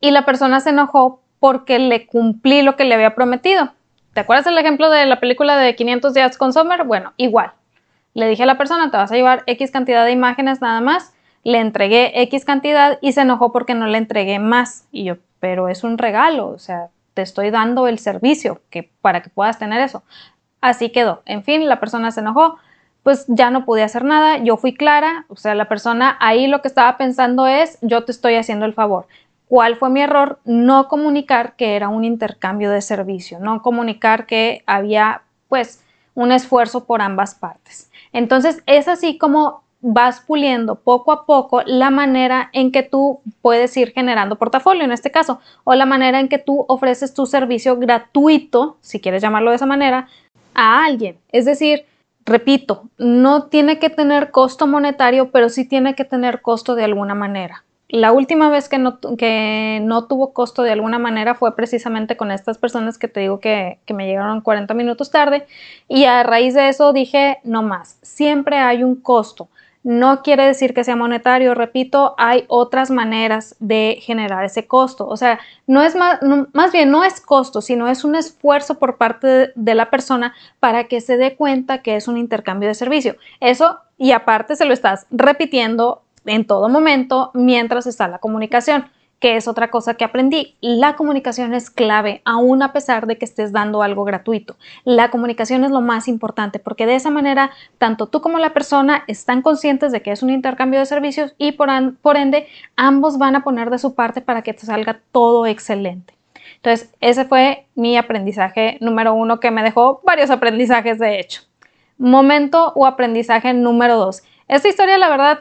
Y 0.00 0.12
la 0.12 0.24
persona 0.24 0.60
se 0.60 0.70
enojó 0.70 1.19
porque 1.40 1.78
le 1.78 2.06
cumplí 2.06 2.62
lo 2.62 2.76
que 2.76 2.84
le 2.84 2.94
había 2.94 3.16
prometido. 3.16 3.72
¿Te 4.12 4.20
acuerdas 4.20 4.46
el 4.46 4.58
ejemplo 4.58 4.90
de 4.90 5.06
la 5.06 5.18
película 5.18 5.56
de 5.56 5.74
500 5.74 6.14
días 6.14 6.38
con 6.38 6.52
Sommer? 6.52 6.84
Bueno, 6.84 7.12
igual. 7.16 7.52
Le 8.14 8.28
dije 8.28 8.44
a 8.44 8.46
la 8.46 8.58
persona, 8.58 8.90
te 8.90 8.96
vas 8.96 9.10
a 9.10 9.16
llevar 9.16 9.42
X 9.46 9.72
cantidad 9.72 10.04
de 10.04 10.12
imágenes 10.12 10.60
nada 10.60 10.80
más 10.80 11.12
le 11.42 11.58
entregué 11.58 12.22
X 12.22 12.44
cantidad 12.44 12.98
y 13.00 13.12
se 13.12 13.22
enojó 13.22 13.52
porque 13.52 13.74
no 13.74 13.86
le 13.86 13.98
entregué 13.98 14.38
más. 14.38 14.86
Y 14.90 15.04
yo, 15.04 15.16
pero 15.38 15.68
es 15.68 15.84
un 15.84 15.98
regalo, 15.98 16.48
o 16.48 16.58
sea, 16.58 16.88
te 17.14 17.22
estoy 17.22 17.50
dando 17.50 17.88
el 17.88 17.98
servicio 17.98 18.60
que, 18.70 18.90
para 19.00 19.22
que 19.22 19.30
puedas 19.30 19.58
tener 19.58 19.80
eso. 19.80 20.02
Así 20.60 20.90
quedó. 20.90 21.22
En 21.24 21.42
fin, 21.42 21.68
la 21.68 21.80
persona 21.80 22.10
se 22.10 22.20
enojó, 22.20 22.58
pues 23.02 23.24
ya 23.28 23.50
no 23.50 23.64
pude 23.64 23.82
hacer 23.82 24.04
nada, 24.04 24.38
yo 24.38 24.56
fui 24.58 24.74
clara, 24.74 25.24
o 25.28 25.36
sea, 25.36 25.54
la 25.54 25.68
persona 25.68 26.16
ahí 26.20 26.46
lo 26.46 26.60
que 26.60 26.68
estaba 26.68 26.98
pensando 26.98 27.46
es, 27.46 27.78
yo 27.80 28.04
te 28.04 28.12
estoy 28.12 28.34
haciendo 28.34 28.66
el 28.66 28.74
favor. 28.74 29.06
¿Cuál 29.50 29.74
fue 29.74 29.90
mi 29.90 30.00
error? 30.00 30.38
No 30.44 30.86
comunicar 30.86 31.56
que 31.56 31.74
era 31.74 31.88
un 31.88 32.04
intercambio 32.04 32.70
de 32.70 32.80
servicio, 32.80 33.40
no 33.40 33.62
comunicar 33.62 34.26
que 34.26 34.62
había, 34.64 35.22
pues, 35.48 35.84
un 36.14 36.30
esfuerzo 36.30 36.84
por 36.84 37.02
ambas 37.02 37.34
partes. 37.34 37.90
Entonces, 38.12 38.62
es 38.66 38.86
así 38.86 39.18
como 39.18 39.64
vas 39.80 40.20
puliendo 40.20 40.76
poco 40.76 41.10
a 41.10 41.26
poco 41.26 41.62
la 41.66 41.90
manera 41.90 42.48
en 42.52 42.70
que 42.70 42.84
tú 42.84 43.22
puedes 43.42 43.76
ir 43.76 43.90
generando 43.90 44.38
portafolio 44.38 44.84
en 44.84 44.92
este 44.92 45.10
caso 45.10 45.40
o 45.64 45.74
la 45.74 45.84
manera 45.84 46.20
en 46.20 46.28
que 46.28 46.38
tú 46.38 46.64
ofreces 46.68 47.12
tu 47.12 47.26
servicio 47.26 47.76
gratuito, 47.76 48.76
si 48.80 49.00
quieres 49.00 49.20
llamarlo 49.20 49.50
de 49.50 49.56
esa 49.56 49.66
manera, 49.66 50.06
a 50.54 50.84
alguien. 50.84 51.18
Es 51.32 51.44
decir, 51.44 51.86
repito, 52.24 52.88
no 52.98 53.46
tiene 53.48 53.80
que 53.80 53.90
tener 53.90 54.30
costo 54.30 54.68
monetario, 54.68 55.32
pero 55.32 55.48
sí 55.48 55.64
tiene 55.64 55.96
que 55.96 56.04
tener 56.04 56.40
costo 56.40 56.76
de 56.76 56.84
alguna 56.84 57.16
manera. 57.16 57.64
La 57.90 58.12
última 58.12 58.48
vez 58.48 58.68
que 58.68 58.78
no, 58.78 58.98
que 59.18 59.80
no 59.82 60.06
tuvo 60.06 60.32
costo 60.32 60.62
de 60.62 60.72
alguna 60.72 60.98
manera 60.98 61.34
fue 61.34 61.56
precisamente 61.56 62.16
con 62.16 62.30
estas 62.30 62.56
personas 62.56 62.98
que 62.98 63.08
te 63.08 63.20
digo 63.20 63.40
que, 63.40 63.78
que 63.84 63.94
me 63.94 64.06
llegaron 64.06 64.40
40 64.40 64.72
minutos 64.74 65.10
tarde 65.10 65.46
y 65.88 66.04
a 66.04 66.22
raíz 66.22 66.54
de 66.54 66.68
eso 66.68 66.92
dije, 66.92 67.38
no 67.42 67.62
más, 67.62 67.98
siempre 68.02 68.58
hay 68.58 68.84
un 68.84 68.96
costo 68.96 69.48
no 69.82 70.22
quiere 70.22 70.44
decir 70.44 70.74
que 70.74 70.84
sea 70.84 70.96
monetario, 70.96 71.54
repito, 71.54 72.14
hay 72.18 72.44
otras 72.48 72.90
maneras 72.90 73.56
de 73.60 73.98
generar 74.02 74.44
ese 74.44 74.66
costo. 74.66 75.06
O 75.06 75.16
sea, 75.16 75.40
no 75.66 75.82
es 75.82 75.96
más, 75.96 76.20
más 76.52 76.72
bien 76.72 76.90
no 76.90 77.02
es 77.02 77.20
costo, 77.20 77.62
sino 77.62 77.88
es 77.88 78.04
un 78.04 78.14
esfuerzo 78.14 78.78
por 78.78 78.98
parte 78.98 79.26
de, 79.26 79.52
de 79.54 79.74
la 79.74 79.88
persona 79.88 80.34
para 80.58 80.84
que 80.84 81.00
se 81.00 81.16
dé 81.16 81.34
cuenta 81.34 81.82
que 81.82 81.96
es 81.96 82.08
un 82.08 82.18
intercambio 82.18 82.68
de 82.68 82.74
servicio. 82.74 83.16
Eso, 83.40 83.78
y 83.96 84.12
aparte 84.12 84.54
se 84.54 84.66
lo 84.66 84.74
estás 84.74 85.06
repitiendo 85.10 86.02
en 86.26 86.46
todo 86.46 86.68
momento 86.68 87.30
mientras 87.34 87.86
está 87.86 88.08
la 88.08 88.18
comunicación 88.18 88.86
que 89.20 89.36
es 89.36 89.46
otra 89.46 89.70
cosa 89.70 89.94
que 89.94 90.04
aprendí. 90.04 90.56
La 90.60 90.96
comunicación 90.96 91.52
es 91.54 91.70
clave, 91.70 92.22
aún 92.24 92.62
a 92.62 92.72
pesar 92.72 93.06
de 93.06 93.18
que 93.18 93.26
estés 93.26 93.52
dando 93.52 93.82
algo 93.82 94.04
gratuito. 94.04 94.56
La 94.84 95.10
comunicación 95.10 95.62
es 95.62 95.70
lo 95.70 95.82
más 95.82 96.08
importante 96.08 96.58
porque 96.58 96.86
de 96.86 96.96
esa 96.96 97.10
manera 97.10 97.50
tanto 97.78 98.06
tú 98.06 98.22
como 98.22 98.38
la 98.38 98.54
persona 98.54 99.04
están 99.06 99.42
conscientes 99.42 99.92
de 99.92 100.02
que 100.02 100.10
es 100.10 100.22
un 100.22 100.30
intercambio 100.30 100.80
de 100.80 100.86
servicios 100.86 101.34
y 101.38 101.52
por, 101.52 101.68
por 101.98 102.16
ende 102.16 102.48
ambos 102.76 103.18
van 103.18 103.36
a 103.36 103.44
poner 103.44 103.70
de 103.70 103.78
su 103.78 103.94
parte 103.94 104.22
para 104.22 104.42
que 104.42 104.54
te 104.54 104.66
salga 104.66 105.00
todo 105.12 105.46
excelente. 105.46 106.14
Entonces, 106.56 106.92
ese 107.00 107.26
fue 107.26 107.66
mi 107.74 107.96
aprendizaje 107.96 108.78
número 108.80 109.14
uno 109.14 109.38
que 109.38 109.50
me 109.50 109.62
dejó 109.62 110.00
varios 110.04 110.30
aprendizajes 110.30 110.98
de 110.98 111.20
hecho. 111.20 111.42
Momento 111.98 112.72
o 112.74 112.86
aprendizaje 112.86 113.52
número 113.52 113.96
dos. 113.96 114.22
Esta 114.48 114.68
historia, 114.68 114.98
la 114.98 115.08
verdad, 115.08 115.40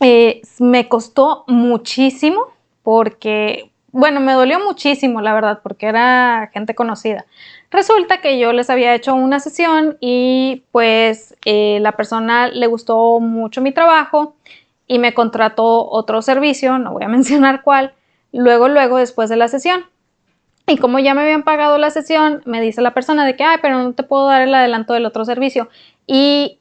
eh, 0.00 0.42
me 0.58 0.88
costó 0.88 1.44
muchísimo 1.48 2.46
porque, 2.82 3.70
bueno, 3.90 4.20
me 4.20 4.32
dolió 4.32 4.60
muchísimo, 4.60 5.20
la 5.20 5.34
verdad, 5.34 5.60
porque 5.62 5.86
era 5.86 6.50
gente 6.52 6.74
conocida. 6.74 7.26
Resulta 7.70 8.20
que 8.20 8.38
yo 8.38 8.52
les 8.52 8.70
había 8.70 8.94
hecho 8.94 9.14
una 9.14 9.40
sesión 9.40 9.98
y 10.00 10.62
pues 10.72 11.36
eh, 11.44 11.78
la 11.80 11.92
persona 11.92 12.48
le 12.48 12.66
gustó 12.66 13.20
mucho 13.20 13.60
mi 13.60 13.72
trabajo 13.72 14.36
y 14.86 14.98
me 14.98 15.12
contrató 15.12 15.88
otro 15.90 16.22
servicio, 16.22 16.78
no 16.78 16.92
voy 16.92 17.04
a 17.04 17.08
mencionar 17.18 17.62
cuál, 17.62 17.92
luego, 18.32 18.68
luego 18.68 18.96
después 18.98 19.28
de 19.28 19.36
la 19.36 19.48
sesión. 19.48 19.84
Y 20.66 20.76
como 20.76 20.98
ya 20.98 21.14
me 21.14 21.22
habían 21.22 21.44
pagado 21.44 21.78
la 21.78 21.90
sesión, 21.90 22.42
me 22.44 22.60
dice 22.60 22.82
la 22.82 22.92
persona 22.92 23.24
de 23.24 23.36
que, 23.36 23.42
ay, 23.42 23.56
pero 23.62 23.82
no 23.82 23.92
te 23.94 24.02
puedo 24.02 24.26
dar 24.26 24.42
el 24.42 24.54
adelanto 24.54 24.92
del 24.92 25.06
otro 25.06 25.24
servicio. 25.24 25.68
Y 26.06 26.58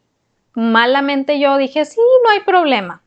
malamente 0.53 1.39
yo 1.39 1.57
dije, 1.57 1.83
sí, 1.83 1.99
no 2.23 2.31
hay 2.31 2.39
problema. 2.39 3.01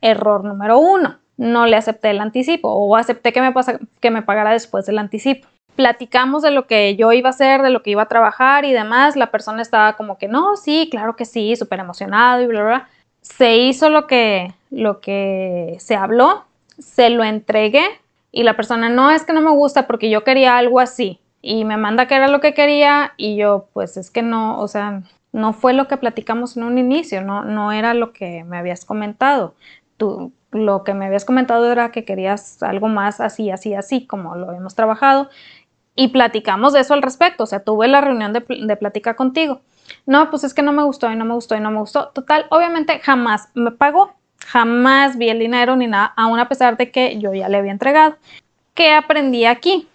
Error 0.00 0.44
número 0.44 0.78
uno 0.78 1.18
no 1.36 1.66
le 1.66 1.76
acepté 1.76 2.10
el 2.10 2.20
anticipo 2.20 2.68
o 2.70 2.96
acepté 2.96 3.32
que 3.32 3.40
me, 3.40 3.52
que 4.00 4.10
me 4.10 4.22
pagara 4.22 4.52
después 4.52 4.86
del 4.86 4.98
anticipo. 4.98 5.46
Platicamos 5.74 6.42
de 6.42 6.50
lo 6.50 6.66
que 6.66 6.96
yo 6.96 7.12
iba 7.12 7.28
a 7.28 7.30
hacer, 7.30 7.62
de 7.62 7.70
lo 7.70 7.82
que 7.82 7.90
iba 7.90 8.02
a 8.02 8.08
trabajar 8.08 8.64
y 8.64 8.72
demás. 8.72 9.16
La 9.16 9.30
persona 9.30 9.60
estaba 9.60 9.94
como 9.94 10.16
que 10.16 10.28
no, 10.28 10.56
sí, 10.56 10.88
claro 10.90 11.16
que 11.16 11.26
sí, 11.26 11.54
súper 11.56 11.80
emocionado 11.80 12.40
y 12.42 12.46
bla, 12.46 12.62
bla. 12.62 12.88
Se 13.20 13.56
hizo 13.56 13.90
lo 13.90 14.06
que, 14.06 14.54
lo 14.70 15.00
que 15.00 15.76
se 15.78 15.96
habló, 15.96 16.44
se 16.78 17.10
lo 17.10 17.24
entregué 17.24 17.86
y 18.32 18.42
la 18.42 18.56
persona 18.56 18.88
no 18.88 19.10
es 19.10 19.24
que 19.24 19.32
no 19.32 19.42
me 19.42 19.50
gusta 19.50 19.86
porque 19.86 20.08
yo 20.08 20.24
quería 20.24 20.56
algo 20.56 20.80
así 20.80 21.20
y 21.42 21.64
me 21.64 21.76
manda 21.76 22.06
que 22.06 22.14
era 22.14 22.28
lo 22.28 22.40
que 22.40 22.54
quería 22.54 23.12
y 23.16 23.36
yo 23.36 23.68
pues 23.72 23.96
es 23.96 24.10
que 24.10 24.22
no, 24.22 24.58
o 24.60 24.68
sea, 24.68 25.02
no 25.32 25.52
fue 25.52 25.74
lo 25.74 25.88
que 25.88 25.96
platicamos 25.96 26.56
en 26.56 26.62
un 26.62 26.78
inicio, 26.78 27.20
no, 27.20 27.44
no 27.44 27.72
era 27.72 27.92
lo 27.92 28.12
que 28.12 28.44
me 28.44 28.56
habías 28.56 28.84
comentado. 28.84 29.54
Tú, 29.96 30.32
lo 30.52 30.84
que 30.84 30.94
me 30.94 31.06
habías 31.06 31.24
comentado 31.24 31.70
era 31.70 31.90
que 31.90 32.04
querías 32.04 32.62
algo 32.62 32.88
más 32.88 33.20
así, 33.20 33.50
así, 33.50 33.74
así, 33.74 34.06
como 34.06 34.36
lo 34.36 34.52
hemos 34.52 34.74
trabajado. 34.74 35.28
Y 35.94 36.08
platicamos 36.08 36.72
de 36.72 36.80
eso 36.80 36.94
al 36.94 37.02
respecto, 37.02 37.44
o 37.44 37.46
sea, 37.46 37.60
tuve 37.60 37.88
la 37.88 38.00
reunión 38.00 38.32
de, 38.32 38.44
de 38.48 38.76
plática 38.76 39.16
contigo. 39.16 39.60
No, 40.04 40.30
pues 40.30 40.44
es 40.44 40.52
que 40.52 40.62
no 40.62 40.72
me 40.72 40.82
gustó 40.82 41.10
y 41.10 41.16
no 41.16 41.24
me 41.24 41.34
gustó 41.34 41.56
y 41.56 41.60
no 41.60 41.70
me 41.70 41.78
gustó. 41.78 42.08
Total, 42.08 42.46
obviamente 42.50 42.98
jamás 43.00 43.48
me 43.54 43.70
pagó, 43.70 44.14
jamás 44.46 45.16
vi 45.16 45.30
el 45.30 45.38
dinero 45.38 45.76
ni 45.76 45.86
nada, 45.86 46.12
aún 46.16 46.38
a 46.38 46.48
pesar 46.48 46.76
de 46.76 46.90
que 46.90 47.18
yo 47.18 47.32
ya 47.32 47.48
le 47.48 47.58
había 47.58 47.72
entregado. 47.72 48.16
¿Qué 48.74 48.92
aprendí 48.92 49.46
aquí? 49.46 49.88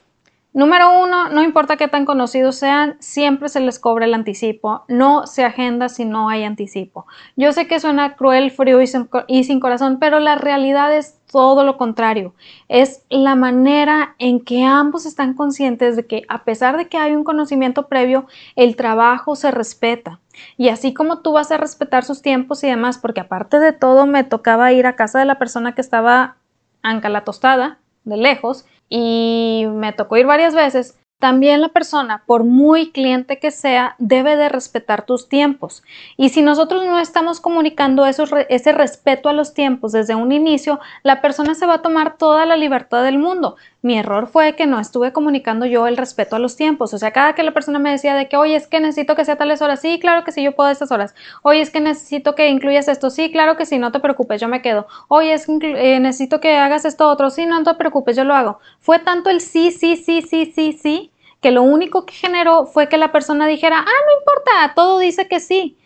Número 0.54 1.02
uno, 1.02 1.30
no 1.30 1.44
importa 1.44 1.78
qué 1.78 1.88
tan 1.88 2.06
conocidos 2.06 2.58
sean, 2.58 2.98
siempre 3.00 3.48
se 3.48 3.62
les 3.62 3.80
cobra 3.80 4.04
el 4.04 4.14
anticipo. 4.14 4.84
No 4.90 5.26
se 5.26 5.46
agenda 5.46 5.88
si 5.88 6.04
no 6.04 6.28
hay 6.28 6.44
anticipo. 6.44 7.06
Yo 7.38 7.54
sé 7.54 7.68
que 7.68 7.80
suena 7.80 8.18
cruel, 8.18 8.52
frío 8.52 8.82
y 8.82 9.44
sin, 9.46 9.60
corazón, 9.62 9.98
pero 9.98 10.20
la 10.20 10.36
realidad 10.36 10.94
es 10.94 11.22
todo 11.32 11.64
lo 11.64 11.78
contrario. 11.78 12.34
Es 12.68 13.06
la 13.10 13.36
manera 13.36 14.16
en 14.20 14.42
que 14.42 14.66
ambos 14.66 15.06
están 15.06 15.36
conscientes 15.36 15.96
de 15.96 16.06
que 16.06 16.24
a 16.28 16.44
pesar 16.44 16.76
de 16.76 16.90
que 16.90 16.98
hay 16.98 17.16
un 17.16 17.24
conocimiento 17.24 17.88
previo, 17.88 18.28
el 18.58 18.76
trabajo 18.76 19.38
se 19.38 19.52
respeta. 19.52 20.20
Y 20.58 20.68
así 20.68 20.94
como 20.94 21.20
tú 21.20 21.32
vas 21.32 21.50
a 21.52 21.58
respetar 21.58 22.04
sus 22.04 22.22
tiempos 22.22 22.62
y 22.66 22.68
demás, 22.68 22.98
porque 22.98 23.22
aparte 23.22 23.58
de 23.58 23.72
todo 23.72 24.06
me 24.06 24.26
tocaba 24.26 24.74
ir 24.74 24.86
a 24.86 24.98
casa 24.98 25.20
de 25.20 25.26
la 25.26 25.40
persona 25.40 25.76
que 25.76 25.82
estaba 25.82 26.36
anca 26.82 27.08
la 27.08 27.24
tostada, 27.24 27.80
de 28.04 28.18
lejos, 28.18 28.66
y 28.92 29.66
me 29.74 29.94
tocó 29.94 30.18
ir 30.18 30.26
varias 30.28 30.54
veces, 30.54 31.00
también 31.18 31.62
la 31.62 31.70
persona, 31.70 32.24
por 32.26 32.44
muy 32.44 32.92
cliente 32.92 33.40
que 33.40 33.52
sea, 33.52 33.96
debe 34.00 34.36
de 34.36 34.50
respetar 34.50 35.06
tus 35.06 35.30
tiempos. 35.30 35.84
Y 36.18 36.30
si 36.30 36.42
nosotros 36.42 36.84
no 36.84 37.00
estamos 37.00 37.40
comunicando 37.40 38.08
ese 38.08 38.72
respeto 38.72 39.30
a 39.30 39.34
los 39.34 39.54
tiempos 39.54 39.92
desde 39.92 40.16
un 40.16 40.32
inicio, 40.32 40.80
la 41.04 41.22
persona 41.22 41.54
se 41.54 41.68
va 41.68 41.76
a 41.76 41.82
tomar 41.84 42.18
toda 42.18 42.48
la 42.48 42.58
libertad 42.58 43.04
del 43.04 43.20
mundo. 43.20 43.56
Mi 43.84 43.98
error 43.98 44.28
fue 44.28 44.56
que 44.56 44.68
no 44.68 44.80
estuve 44.80 45.12
comunicando 45.12 45.66
yo 45.66 45.88
el 45.88 45.98
respeto 45.98 46.36
a 46.36 46.40
los 46.40 46.56
tiempos. 46.56 46.94
O 46.94 46.98
sea, 47.00 47.12
cada 47.12 47.34
que 47.34 47.44
la 47.44 47.52
persona 47.52 47.80
me 47.80 47.92
decía 47.92 48.14
de 48.14 48.30
que, 48.30 48.38
oye, 48.38 48.56
es 48.56 48.68
que 48.68 48.80
necesito 48.80 49.16
que 49.16 49.26
sea 49.26 49.38
tales 49.38 49.62
horas, 49.62 49.82
sí, 49.82 50.00
claro 50.00 50.24
que 50.24 50.32
sí, 50.32 50.44
yo 50.44 50.52
puedo 50.52 50.70
estas 50.70 50.92
horas. 50.92 51.16
Oye, 51.42 51.62
es 51.62 51.72
que 51.72 51.80
necesito 51.80 52.36
que 52.36 52.50
incluyas 52.50 52.88
esto, 52.88 53.10
sí, 53.10 53.32
claro 53.32 53.58
que 53.58 53.66
sí, 53.66 53.80
no 53.80 53.92
te 53.92 54.00
preocupes, 54.00 54.40
yo 54.40 54.48
me 54.48 54.62
quedo. 54.62 54.88
Oye, 55.08 55.34
es 55.34 55.48
que 55.48 55.96
eh, 55.96 56.00
necesito 56.00 56.40
que 56.40 56.58
hagas 56.58 56.86
esto 56.86 57.10
otro, 57.10 57.30
sí, 57.32 57.46
no 57.46 57.64
te 57.64 57.74
preocupes, 57.74 58.16
yo 58.16 58.24
lo 58.24 58.36
hago. 58.36 58.60
Fue 58.80 59.00
tanto 59.00 59.30
el 59.30 59.42
sí, 59.42 59.72
sí, 59.72 59.98
sí, 59.98 60.22
sí, 60.22 60.46
sí, 60.46 60.74
sí 60.74 61.12
que 61.42 61.52
lo 61.52 61.64
único 61.64 62.06
que 62.06 62.14
generó 62.14 62.68
fue 62.68 62.88
que 62.88 62.98
la 62.98 63.12
persona 63.12 63.48
dijera, 63.48 63.80
ah, 63.80 63.84
no 63.84 64.20
importa, 64.20 64.74
todo 64.76 65.00
dice 65.00 65.28
que 65.28 65.40
sí. 65.40 65.78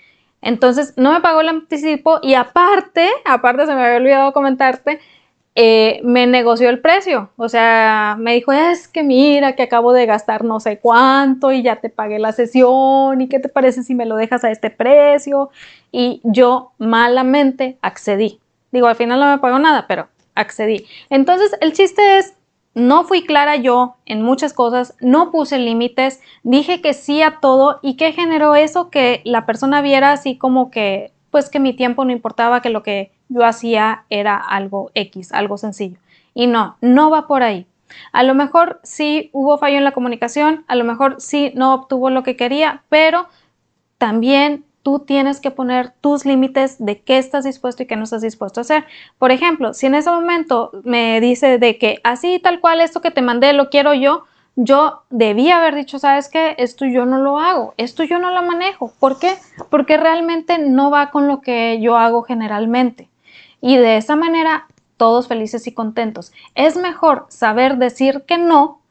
Entonces 0.41 0.93
no 0.97 1.13
me 1.13 1.21
pagó 1.21 1.41
el 1.41 1.49
anticipo 1.49 2.19
y 2.21 2.35
aparte, 2.35 3.09
aparte 3.23 3.65
se 3.65 3.73
me 3.73 3.83
había 3.83 3.97
olvidado 3.97 4.33
comentarte, 4.33 4.99
eh, 5.55 6.01
me 6.03 6.27
negoció 6.27 6.69
el 6.69 6.79
precio. 6.81 7.31
O 7.37 7.47
sea, 7.47 8.17
me 8.19 8.33
dijo, 8.33 8.51
es 8.51 8.89
que 8.89 9.03
mira, 9.03 9.55
que 9.55 9.63
acabo 9.63 9.93
de 9.93 10.05
gastar 10.05 10.43
no 10.43 10.59
sé 10.59 10.79
cuánto 10.79 11.51
y 11.53 11.63
ya 11.63 11.77
te 11.77 11.89
pagué 11.89 12.19
la 12.19 12.33
sesión 12.33 13.21
y 13.21 13.29
qué 13.29 13.39
te 13.39 13.49
parece 13.49 13.81
si 13.83 13.95
me 13.95 14.05
lo 14.05 14.17
dejas 14.17 14.43
a 14.43 14.51
este 14.51 14.69
precio. 14.69 15.49
Y 15.91 16.19
yo 16.23 16.73
malamente 16.77 17.77
accedí. 17.81 18.39
Digo, 18.71 18.87
al 18.87 18.95
final 18.95 19.19
no 19.19 19.31
me 19.31 19.39
pagó 19.39 19.57
nada, 19.59 19.85
pero 19.87 20.09
accedí. 20.35 20.85
Entonces, 21.09 21.55
el 21.61 21.71
chiste 21.71 22.17
es 22.17 22.35
no 22.73 23.05
fui 23.05 23.23
clara 23.23 23.55
yo 23.55 23.95
en 24.05 24.21
muchas 24.21 24.53
cosas, 24.53 24.95
no 24.99 25.31
puse 25.31 25.57
límites, 25.57 26.19
dije 26.43 26.81
que 26.81 26.93
sí 26.93 27.21
a 27.21 27.39
todo 27.39 27.79
y 27.81 27.95
que 27.95 28.11
generó 28.11 28.55
eso 28.55 28.89
que 28.89 29.21
la 29.23 29.45
persona 29.45 29.81
viera 29.81 30.11
así 30.11 30.37
como 30.37 30.69
que, 30.71 31.13
pues 31.31 31.49
que 31.49 31.61
mi 31.61 31.71
tiempo 31.73 32.03
no 32.03 32.11
importaba, 32.11 32.61
que 32.61 32.69
lo 32.69 32.83
que 32.83 33.14
yo 33.29 33.45
hacía 33.45 34.05
era 34.09 34.37
algo 34.37 34.91
X, 34.93 35.31
algo 35.31 35.57
sencillo. 35.57 35.97
Y 36.33 36.47
no, 36.47 36.77
no 36.81 37.09
va 37.09 37.27
por 37.27 37.43
ahí. 37.43 37.65
A 38.11 38.23
lo 38.23 38.35
mejor 38.35 38.79
sí 38.83 39.29
hubo 39.33 39.57
fallo 39.57 39.77
en 39.77 39.83
la 39.83 39.93
comunicación, 39.93 40.65
a 40.67 40.75
lo 40.75 40.83
mejor 40.83 41.15
sí 41.19 41.51
no 41.55 41.73
obtuvo 41.73 42.09
lo 42.09 42.23
que 42.23 42.35
quería, 42.35 42.83
pero 42.89 43.27
también 43.97 44.65
tú 44.83 44.99
tienes 44.99 45.39
que 45.39 45.49
poner 45.49 45.93
tus 46.01 46.25
límites 46.25 46.77
de 46.77 47.01
qué 47.01 47.17
estás 47.17 47.43
dispuesto 47.43 47.83
y 47.83 47.85
qué 47.87 47.95
no 47.95 48.03
estás 48.03 48.21
dispuesto 48.21 48.59
a 48.59 48.61
hacer. 48.61 48.85
Por 49.17 49.31
ejemplo, 49.31 49.73
si 49.73 49.87
en 49.87 49.95
ese 49.95 50.11
momento 50.11 50.71
me 50.83 51.19
dice 51.21 51.57
de 51.57 51.77
que 51.77 51.99
así 52.03 52.39
tal 52.39 52.59
cual 52.59 52.81
esto 52.81 53.01
que 53.01 53.11
te 53.11 53.23
mandé 53.23 53.53
lo 53.53 53.69
quiero 53.69 53.93
yo, 53.93 54.25
yo 54.55 55.01
debía 55.09 55.57
haber 55.57 55.75
dicho, 55.75 55.99
sabes 55.99 56.29
qué, 56.29 56.55
esto 56.59 56.85
yo 56.85 57.05
no 57.05 57.17
lo 57.17 57.39
hago, 57.39 57.73
esto 57.77 58.03
yo 58.03 58.19
no 58.19 58.31
lo 58.31 58.43
manejo. 58.43 58.93
¿Por 58.99 59.19
qué? 59.19 59.35
Porque 59.69 59.97
realmente 59.97 60.59
no 60.59 60.91
va 60.91 61.09
con 61.11 61.27
lo 61.27 61.41
que 61.41 61.79
yo 61.81 61.97
hago 61.97 62.21
generalmente. 62.21 63.09
Y 63.61 63.77
de 63.77 63.97
esa 63.97 64.15
manera, 64.15 64.67
todos 64.97 65.27
felices 65.27 65.67
y 65.67 65.73
contentos. 65.73 66.31
Es 66.55 66.77
mejor 66.77 67.25
saber 67.29 67.77
decir 67.77 68.23
que 68.27 68.37
no 68.37 68.81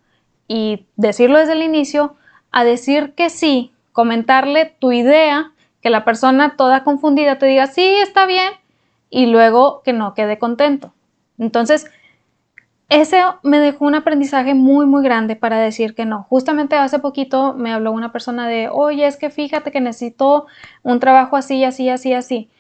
y 0.48 0.86
decirlo 0.96 1.38
desde 1.38 1.52
el 1.54 1.62
inicio 1.62 2.16
a 2.50 2.64
decir 2.64 3.14
que 3.14 3.30
sí, 3.30 3.72
comentarle 3.92 4.74
tu 4.78 4.92
idea 4.92 5.52
que 5.80 5.90
la 5.90 6.04
persona 6.04 6.56
toda 6.56 6.84
confundida 6.84 7.38
te 7.38 7.46
diga, 7.46 7.66
sí, 7.66 7.84
está 8.02 8.26
bien, 8.26 8.52
y 9.10 9.26
luego 9.26 9.82
que 9.82 9.92
no 9.92 10.14
quede 10.14 10.38
contento. 10.38 10.92
Entonces, 11.38 11.90
ese 12.88 13.22
me 13.42 13.58
dejó 13.58 13.84
un 13.86 13.94
aprendizaje 13.94 14.54
muy, 14.54 14.86
muy 14.86 15.02
grande 15.02 15.36
para 15.36 15.58
decir 15.58 15.94
que 15.94 16.04
no. 16.04 16.24
Justamente 16.24 16.76
hace 16.76 16.98
poquito 16.98 17.54
me 17.54 17.72
habló 17.72 17.92
una 17.92 18.12
persona 18.12 18.46
de, 18.46 18.68
oye, 18.68 19.06
es 19.06 19.16
que 19.16 19.30
fíjate 19.30 19.70
que 19.70 19.80
necesito 19.80 20.46
un 20.82 21.00
trabajo 21.00 21.36
así, 21.36 21.64
así, 21.64 21.88
así, 21.88 22.12
así. 22.12 22.50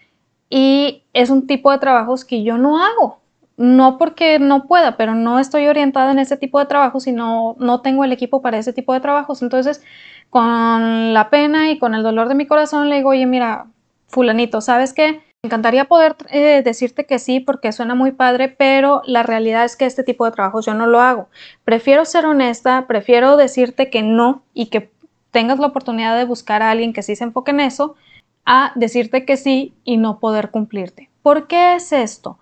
Y 0.56 1.02
es 1.14 1.30
un 1.30 1.48
tipo 1.48 1.72
de 1.72 1.78
trabajos 1.78 2.24
que 2.24 2.44
yo 2.44 2.58
no 2.58 2.78
hago. 2.80 3.18
No 3.56 3.98
porque 3.98 4.38
no 4.38 4.68
pueda, 4.68 4.96
pero 4.96 5.16
no 5.16 5.40
estoy 5.40 5.66
orientada 5.66 6.12
en 6.12 6.20
ese 6.20 6.36
tipo 6.36 6.60
de 6.60 6.66
trabajos 6.66 7.08
y 7.08 7.12
no, 7.12 7.56
no 7.58 7.80
tengo 7.80 8.04
el 8.04 8.12
equipo 8.12 8.40
para 8.40 8.58
ese 8.58 8.72
tipo 8.72 8.92
de 8.92 9.00
trabajos. 9.00 9.42
Entonces, 9.42 9.82
con 10.30 11.12
la 11.12 11.28
pena 11.28 11.72
y 11.72 11.78
con 11.80 11.96
el 11.96 12.04
dolor 12.04 12.28
de 12.28 12.36
mi 12.36 12.46
corazón 12.46 12.88
le 12.88 12.96
digo, 12.96 13.10
oye, 13.10 13.26
mira, 13.26 13.66
fulanito, 14.06 14.60
¿sabes 14.60 14.92
qué? 14.92 15.14
Me 15.42 15.48
encantaría 15.48 15.86
poder 15.86 16.14
eh, 16.30 16.62
decirte 16.64 17.04
que 17.04 17.18
sí 17.18 17.40
porque 17.40 17.72
suena 17.72 17.96
muy 17.96 18.12
padre, 18.12 18.48
pero 18.48 19.02
la 19.06 19.24
realidad 19.24 19.64
es 19.64 19.74
que 19.74 19.86
este 19.86 20.04
tipo 20.04 20.24
de 20.24 20.30
trabajos 20.30 20.66
yo 20.66 20.74
no 20.74 20.86
lo 20.86 21.00
hago. 21.00 21.28
Prefiero 21.64 22.04
ser 22.04 22.26
honesta, 22.26 22.86
prefiero 22.86 23.36
decirte 23.36 23.90
que 23.90 24.02
no 24.02 24.44
y 24.54 24.66
que 24.66 24.92
tengas 25.32 25.58
la 25.58 25.66
oportunidad 25.66 26.16
de 26.16 26.26
buscar 26.26 26.62
a 26.62 26.70
alguien 26.70 26.92
que 26.92 27.02
sí 27.02 27.16
se 27.16 27.24
enfoque 27.24 27.50
en 27.50 27.58
eso, 27.58 27.96
a 28.44 28.72
decirte 28.74 29.24
que 29.24 29.36
sí 29.36 29.74
y 29.84 29.96
no 29.96 30.18
poder 30.18 30.50
cumplirte. 30.50 31.10
¿Por 31.22 31.46
qué 31.46 31.74
es 31.76 31.92
esto? 31.92 32.38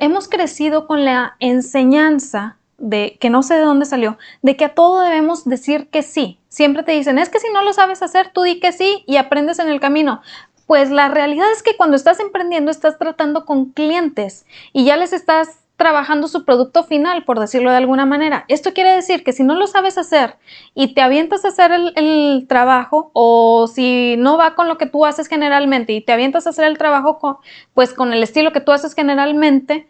hemos 0.00 0.28
crecido 0.28 0.86
con 0.86 1.04
la 1.04 1.36
enseñanza 1.40 2.56
de 2.78 3.16
que 3.20 3.30
no 3.30 3.42
sé 3.42 3.54
de 3.54 3.60
dónde 3.60 3.86
salió, 3.86 4.18
de 4.42 4.56
que 4.56 4.64
a 4.64 4.74
todo 4.74 5.00
debemos 5.00 5.44
decir 5.44 5.88
que 5.88 6.02
sí. 6.02 6.38
Siempre 6.48 6.82
te 6.82 6.92
dicen, 6.92 7.18
es 7.18 7.28
que 7.28 7.40
si 7.40 7.48
no 7.52 7.62
lo 7.62 7.72
sabes 7.72 8.02
hacer, 8.02 8.30
tú 8.32 8.42
di 8.42 8.60
que 8.60 8.72
sí 8.72 9.04
y 9.06 9.16
aprendes 9.16 9.58
en 9.58 9.68
el 9.68 9.80
camino. 9.80 10.22
Pues 10.66 10.90
la 10.90 11.08
realidad 11.08 11.50
es 11.52 11.62
que 11.62 11.76
cuando 11.76 11.96
estás 11.96 12.20
emprendiendo 12.20 12.70
estás 12.70 12.98
tratando 12.98 13.44
con 13.44 13.72
clientes 13.72 14.46
y 14.72 14.84
ya 14.84 14.96
les 14.96 15.12
estás 15.12 15.63
trabajando 15.76 16.28
su 16.28 16.44
producto 16.44 16.84
final, 16.84 17.24
por 17.24 17.40
decirlo 17.40 17.70
de 17.70 17.78
alguna 17.78 18.06
manera. 18.06 18.44
Esto 18.48 18.72
quiere 18.72 18.94
decir 18.94 19.24
que 19.24 19.32
si 19.32 19.42
no 19.42 19.54
lo 19.54 19.66
sabes 19.66 19.98
hacer 19.98 20.36
y 20.74 20.94
te 20.94 21.00
avientas 21.00 21.44
a 21.44 21.48
hacer 21.48 21.72
el, 21.72 22.46
trabajo 22.48 23.10
o 23.12 23.66
si 23.66 24.16
no 24.18 24.36
va 24.36 24.54
con 24.54 24.68
lo 24.68 24.78
que 24.78 24.86
tú 24.86 25.04
haces 25.04 25.26
generalmente 25.26 25.92
y 25.92 26.00
te 26.00 26.12
avientas 26.12 26.46
a 26.46 26.50
hacer 26.50 26.66
el 26.66 26.78
trabajo 26.78 27.18
con, 27.18 27.38
pues 27.72 27.92
con 27.92 28.12
el 28.12 28.22
estilo 28.22 28.52
que 28.52 28.60
tú 28.60 28.70
haces 28.70 28.94
generalmente, 28.94 29.88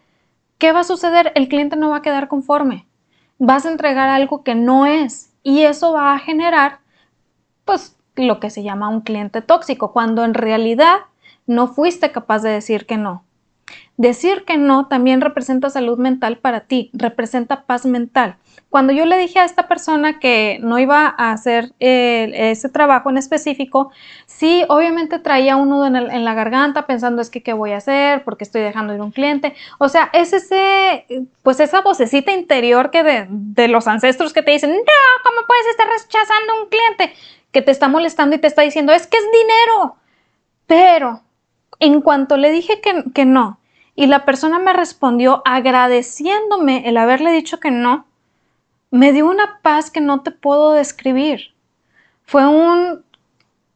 ¿qué 0.57 0.71
va 0.71 0.79
a 0.79 0.85
suceder? 0.85 1.31
El 1.35 1.47
cliente 1.47 1.75
no 1.75 1.89
va 1.89 1.97
a 1.97 2.01
quedar 2.01 2.27
conforme. 2.27 2.87
Vas 3.37 3.65
a 3.65 3.71
entregar 3.71 4.09
algo 4.09 4.43
que 4.43 4.55
no 4.55 4.85
es 4.85 5.33
y 5.43 5.63
eso 5.63 5.93
va 5.93 6.13
a 6.13 6.19
generar 6.19 6.79
pues 7.65 7.95
lo 8.15 8.39
que 8.39 8.49
se 8.49 8.63
llama 8.63 8.89
un 8.89 9.01
cliente 9.01 9.41
tóxico, 9.41 9.91
cuando 9.91 10.23
en 10.23 10.33
realidad 10.33 10.99
no 11.45 11.67
fuiste 11.67 12.11
capaz 12.11 12.41
de 12.41 12.49
decir 12.49 12.85
que 12.85 12.97
no. 12.97 13.24
Decir 13.97 14.43
que 14.43 14.57
no 14.57 14.87
también 14.87 15.21
representa 15.21 15.69
salud 15.69 15.97
mental 15.97 16.37
para 16.37 16.61
ti, 16.61 16.89
representa 16.93 17.63
paz 17.63 17.85
mental. 17.85 18.35
Cuando 18.69 18.91
yo 18.91 19.05
le 19.05 19.17
dije 19.17 19.39
a 19.39 19.45
esta 19.45 19.69
persona 19.69 20.19
que 20.19 20.59
no 20.61 20.77
iba 20.79 21.15
a 21.17 21.31
hacer 21.31 21.71
eh, 21.79 22.29
ese 22.51 22.67
trabajo 22.67 23.09
en 23.09 23.17
específico, 23.17 23.91
sí, 24.25 24.65
obviamente 24.67 25.17
traía 25.19 25.55
un 25.55 25.69
nudo 25.69 25.85
en, 25.85 26.25
la 26.25 26.33
garganta 26.33 26.85
pensando 26.85 27.21
es 27.21 27.29
que 27.29 27.41
qué 27.41 27.53
voy 27.53 27.71
a 27.71 27.77
hacer, 27.77 28.25
porque 28.25 28.43
estoy 28.43 28.63
dejando 28.63 28.93
ir 28.93 28.99
un 28.99 29.11
cliente. 29.11 29.55
O 29.77 29.87
sea, 29.87 30.09
es 30.11 30.33
ese, 30.33 31.05
pues 31.41 31.61
esa 31.61 31.79
vocecita 31.79 32.33
interior 32.33 32.91
que 32.91 33.03
de, 33.03 33.27
de 33.29 33.69
los 33.69 33.87
ancestros 33.87 34.33
que 34.33 34.41
te 34.41 34.51
dicen, 34.51 34.71
no, 34.71 35.23
¿cómo 35.23 35.47
puedes 35.47 35.67
estar 35.67 35.87
rechazando 35.87 36.63
un 36.63 36.69
cliente? 36.69 37.13
Que 37.53 37.61
te 37.61 37.71
está 37.71 37.87
molestando 37.87 38.35
y 38.35 38.39
te 38.39 38.47
está 38.47 38.63
diciendo, 38.63 38.91
es 38.91 39.07
que 39.07 39.17
es 39.17 39.23
dinero. 39.31 39.95
Pero 40.67 41.21
en 41.79 42.01
cuanto 42.01 42.35
le 42.35 42.51
dije 42.51 42.81
que, 42.81 43.05
que 43.13 43.23
no, 43.23 43.57
y 43.95 44.07
la 44.07 44.25
persona 44.25 44.59
me 44.59 44.73
respondió 44.73 45.41
agradeciéndome 45.45 46.87
el 46.87 46.97
haberle 46.97 47.31
dicho 47.31 47.59
que 47.59 47.71
no, 47.71 48.05
me 48.91 49.13
dio 49.13 49.27
una 49.27 49.59
paz 49.61 49.91
que 49.91 50.01
no 50.01 50.21
te 50.21 50.31
puedo 50.31 50.73
describir. 50.73 51.53
Fue 52.23 52.47
un, 52.47 53.03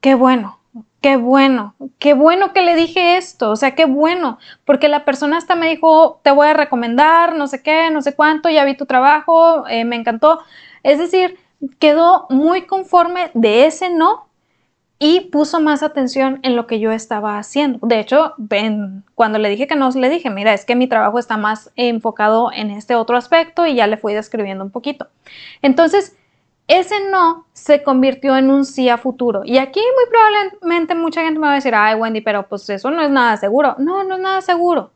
qué 0.02 0.16
bueno, 0.16 0.60
qué 1.02 1.18
bueno, 1.18 1.76
qué 2.00 2.14
bueno 2.14 2.54
que 2.54 2.62
le 2.62 2.76
dije 2.76 3.18
esto, 3.18 3.52
o 3.52 3.56
sea, 3.56 3.76
qué 3.76 3.86
bueno, 3.86 4.40
porque 4.66 4.90
la 4.90 5.06
persona 5.06 5.38
hasta 5.38 5.56
me 5.56 5.70
dijo, 5.70 6.20
te 6.24 6.32
voy 6.32 6.48
a 6.48 6.54
recomendar, 6.54 7.36
no 7.36 7.48
sé 7.48 7.64
qué, 7.64 7.90
no 7.92 8.02
sé 8.02 8.16
cuánto, 8.16 8.50
ya 8.50 8.66
vi 8.66 8.76
tu 8.76 8.86
trabajo, 8.86 9.68
eh, 9.68 9.86
me 9.86 9.96
encantó. 9.96 10.42
Es 10.84 10.98
decir, 10.98 11.38
quedó 11.80 12.28
muy 12.30 12.66
conforme 12.66 13.32
de 13.34 13.66
ese 13.66 13.90
no 13.90 14.29
y 15.00 15.22
puso 15.32 15.62
más 15.62 15.82
atención 15.82 16.40
en 16.44 16.58
lo 16.58 16.68
que 16.68 16.82
yo 16.82 16.92
estaba 16.92 17.38
haciendo. 17.38 17.80
De 17.82 18.00
hecho, 18.00 18.34
cuando 19.16 19.40
le 19.40 19.50
dije 19.50 19.66
que 19.66 19.78
no, 19.78 19.90
le 19.92 20.10
dije, 20.10 20.30
mira, 20.30 20.54
es 20.54 20.66
que 20.66 20.76
mi 20.76 20.88
trabajo 20.88 21.18
está 21.18 21.38
más 21.38 21.72
enfocado 21.78 22.52
en 22.52 22.70
este 22.70 22.96
otro 22.96 23.16
aspecto 23.16 23.66
y 23.66 23.76
ya 23.76 23.88
le 23.88 23.96
fui 23.96 24.14
describiendo 24.14 24.64
un 24.64 24.72
poquito. 24.72 25.08
Entonces, 25.62 26.18
ese 26.68 26.96
no 27.10 27.48
se 27.54 27.82
convirtió 27.82 28.36
en 28.36 28.52
un 28.52 28.66
sí 28.66 28.90
a 28.90 28.98
futuro. 28.98 29.44
Y 29.46 29.58
aquí 29.58 29.80
muy 29.80 30.06
probablemente 30.10 30.96
mucha 30.96 31.24
gente 31.24 31.40
me 31.40 31.48
va 31.48 31.54
a 31.54 31.56
decir, 31.56 31.74
ay 31.74 31.96
Wendy, 31.96 32.20
pero 32.20 32.48
pues 32.48 32.70
eso 32.70 32.92
no 32.92 33.02
es 33.02 33.10
nada 33.10 33.38
seguro. 33.38 33.76
No, 33.80 34.04
no 34.04 34.16
es 34.16 34.22
nada 34.22 34.42
seguro. 34.42 34.92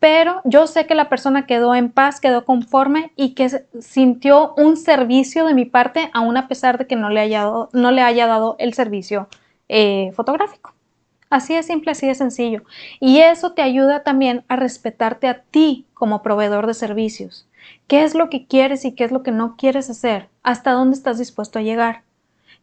Pero 0.00 0.42
yo 0.44 0.66
sé 0.66 0.86
que 0.86 0.96
la 0.96 1.08
persona 1.08 1.46
quedó 1.46 1.74
en 1.76 1.90
paz, 1.90 2.20
quedó 2.20 2.44
conforme 2.44 3.12
y 3.16 3.34
que 3.34 3.48
sintió 3.80 4.52
un 4.56 4.76
servicio 4.76 5.46
de 5.46 5.54
mi 5.54 5.64
parte, 5.64 6.10
aún 6.12 6.36
a 6.36 6.48
pesar 6.48 6.76
de 6.76 6.86
que 6.86 6.96
no 6.96 7.08
le 7.08 7.20
haya 7.20 7.44
dado, 7.44 7.70
no 7.72 7.92
le 7.92 8.02
haya 8.02 8.26
dado 8.26 8.56
el 8.58 8.74
servicio 8.74 9.28
eh, 9.68 10.12
fotográfico. 10.14 10.74
Así 11.30 11.54
de 11.54 11.62
simple, 11.62 11.92
así 11.92 12.06
de 12.06 12.14
sencillo. 12.14 12.62
Y 13.00 13.18
eso 13.18 13.52
te 13.52 13.62
ayuda 13.62 14.02
también 14.02 14.44
a 14.48 14.56
respetarte 14.56 15.26
a 15.26 15.42
ti 15.42 15.86
como 15.94 16.22
proveedor 16.22 16.66
de 16.66 16.74
servicios. 16.74 17.48
¿Qué 17.86 18.04
es 18.04 18.14
lo 18.14 18.30
que 18.30 18.46
quieres 18.46 18.84
y 18.84 18.92
qué 18.92 19.04
es 19.04 19.12
lo 19.12 19.22
que 19.22 19.32
no 19.32 19.56
quieres 19.56 19.90
hacer? 19.90 20.28
¿Hasta 20.42 20.72
dónde 20.72 20.96
estás 20.96 21.18
dispuesto 21.18 21.58
a 21.58 21.62
llegar? 21.62 22.02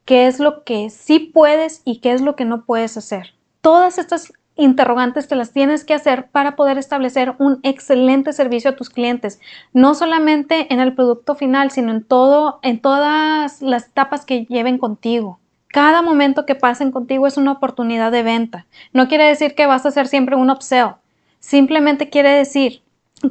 ¿Qué 0.05 0.27
es 0.27 0.39
lo 0.39 0.63
que 0.63 0.89
sí 0.89 1.19
puedes 1.19 1.81
y 1.85 1.99
qué 1.99 2.13
es 2.13 2.21
lo 2.21 2.35
que 2.35 2.45
no 2.45 2.65
puedes 2.65 2.97
hacer? 2.97 3.33
Todas 3.61 3.97
estas 3.97 4.33
interrogantes 4.55 5.27
te 5.27 5.35
las 5.35 5.51
tienes 5.51 5.83
que 5.83 5.93
hacer 5.93 6.29
para 6.29 6.55
poder 6.55 6.77
establecer 6.77 7.35
un 7.39 7.59
excelente 7.63 8.33
servicio 8.33 8.71
a 8.71 8.75
tus 8.75 8.89
clientes, 8.89 9.39
no 9.73 9.95
solamente 9.95 10.71
en 10.73 10.79
el 10.79 10.93
producto 10.93 11.35
final, 11.35 11.71
sino 11.71 11.91
en 11.91 12.03
todo, 12.03 12.59
en 12.61 12.79
todas 12.79 13.61
las 13.61 13.87
etapas 13.87 14.25
que 14.25 14.45
lleven 14.45 14.77
contigo. 14.77 15.39
Cada 15.71 16.01
momento 16.01 16.45
que 16.45 16.55
pasen 16.55 16.91
contigo 16.91 17.27
es 17.27 17.38
una 17.38 17.53
oportunidad 17.53 18.12
de 18.12 18.23
venta. 18.23 18.65
No 18.93 19.07
quiere 19.07 19.25
decir 19.25 19.55
que 19.55 19.65
vas 19.65 19.86
a 19.86 19.89
hacer 19.89 20.07
siempre 20.07 20.36
un 20.36 20.49
upsell. 20.49 20.95
Simplemente 21.39 22.10
quiere 22.10 22.29
decir 22.29 22.81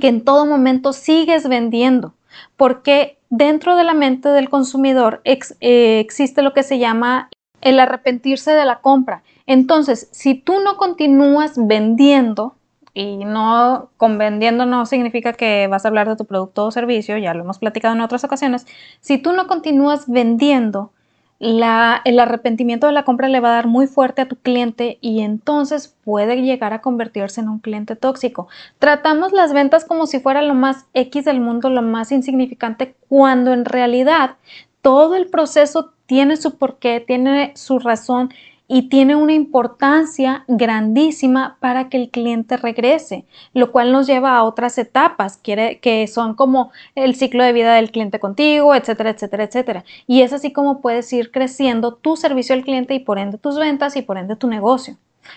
que 0.00 0.08
en 0.08 0.24
todo 0.24 0.46
momento 0.46 0.92
sigues 0.92 1.48
vendiendo, 1.48 2.14
porque 2.56 3.18
dentro 3.28 3.76
de 3.76 3.84
la 3.84 3.94
mente 3.94 4.28
del 4.28 4.48
consumidor 4.48 5.20
eh, 5.24 6.00
existe 6.00 6.42
lo 6.42 6.52
que 6.52 6.62
se 6.62 6.78
llama 6.78 7.28
el 7.60 7.78
arrepentirse 7.78 8.52
de 8.52 8.64
la 8.64 8.80
compra. 8.80 9.22
Entonces, 9.46 10.08
si 10.12 10.34
tú 10.34 10.60
no 10.60 10.76
continúas 10.76 11.54
vendiendo, 11.56 12.54
y 12.92 13.24
no 13.24 13.90
con 13.96 14.18
vendiendo 14.18 14.66
no 14.66 14.84
significa 14.86 15.32
que 15.32 15.68
vas 15.68 15.84
a 15.84 15.88
hablar 15.88 16.08
de 16.08 16.16
tu 16.16 16.24
producto 16.24 16.66
o 16.66 16.70
servicio, 16.70 17.16
ya 17.18 17.34
lo 17.34 17.42
hemos 17.42 17.58
platicado 17.58 17.94
en 17.94 18.00
otras 18.00 18.24
ocasiones, 18.24 18.66
si 19.00 19.18
tú 19.18 19.32
no 19.32 19.46
continúas 19.46 20.08
vendiendo, 20.08 20.92
el 21.40 22.20
arrepentimiento 22.20 22.86
de 22.86 22.92
la 22.92 23.04
compra 23.04 23.28
le 23.28 23.40
va 23.40 23.48
a 23.48 23.54
dar 23.54 23.66
muy 23.66 23.86
fuerte 23.86 24.20
a 24.20 24.28
tu 24.28 24.36
cliente 24.36 24.98
y 25.00 25.20
entonces 25.20 25.96
puede 26.04 26.36
llegar 26.42 26.74
a 26.74 26.82
convertirse 26.82 27.40
en 27.40 27.48
un 27.48 27.60
cliente 27.60 27.96
tóxico. 27.96 28.48
Tratamos 28.78 29.32
las 29.32 29.54
ventas 29.54 29.86
como 29.86 30.06
si 30.06 30.20
fuera 30.20 30.42
lo 30.42 30.54
más 30.54 30.86
X 30.92 31.24
del 31.24 31.40
mundo, 31.40 31.70
lo 31.70 31.80
más 31.80 32.12
insignificante, 32.12 32.94
cuando 33.08 33.54
en 33.54 33.64
realidad 33.64 34.36
todo 34.82 35.16
el 35.16 35.28
proceso 35.28 35.92
tiene 36.04 36.36
su 36.36 36.58
porqué, 36.58 37.00
tiene 37.00 37.52
su 37.56 37.78
razón 37.78 38.34
y 38.72 38.82
tiene 38.82 39.16
una 39.16 39.32
importancia 39.32 40.44
grandísima 40.46 41.56
para 41.58 41.88
que 41.88 41.96
el 41.96 42.08
cliente 42.08 42.56
regrese, 42.56 43.24
lo 43.52 43.72
cual 43.72 43.90
nos 43.90 44.06
lleva 44.06 44.36
a 44.36 44.44
otras 44.44 44.78
etapas 44.78 45.36
que 45.38 46.06
son 46.06 46.34
como 46.34 46.70
el 46.94 47.16
ciclo 47.16 47.42
de 47.42 47.52
vida 47.52 47.74
del 47.74 47.90
cliente 47.90 48.20
contigo, 48.20 48.72
etcétera, 48.76 49.10
etcétera, 49.10 49.42
etcétera. 49.42 49.84
Y 50.06 50.22
es 50.22 50.32
así 50.32 50.52
como 50.52 50.80
puedes 50.80 51.12
ir 51.12 51.32
creciendo 51.32 51.94
tu 51.94 52.14
servicio 52.14 52.54
al 52.54 52.62
cliente 52.62 52.94
y 52.94 53.00
por 53.00 53.18
ende 53.18 53.38
tus 53.38 53.58
ventas 53.58 53.96
y 53.96 54.02
por 54.02 54.18
ende 54.18 54.36
tu 54.36 54.46
negocio. 54.46 54.96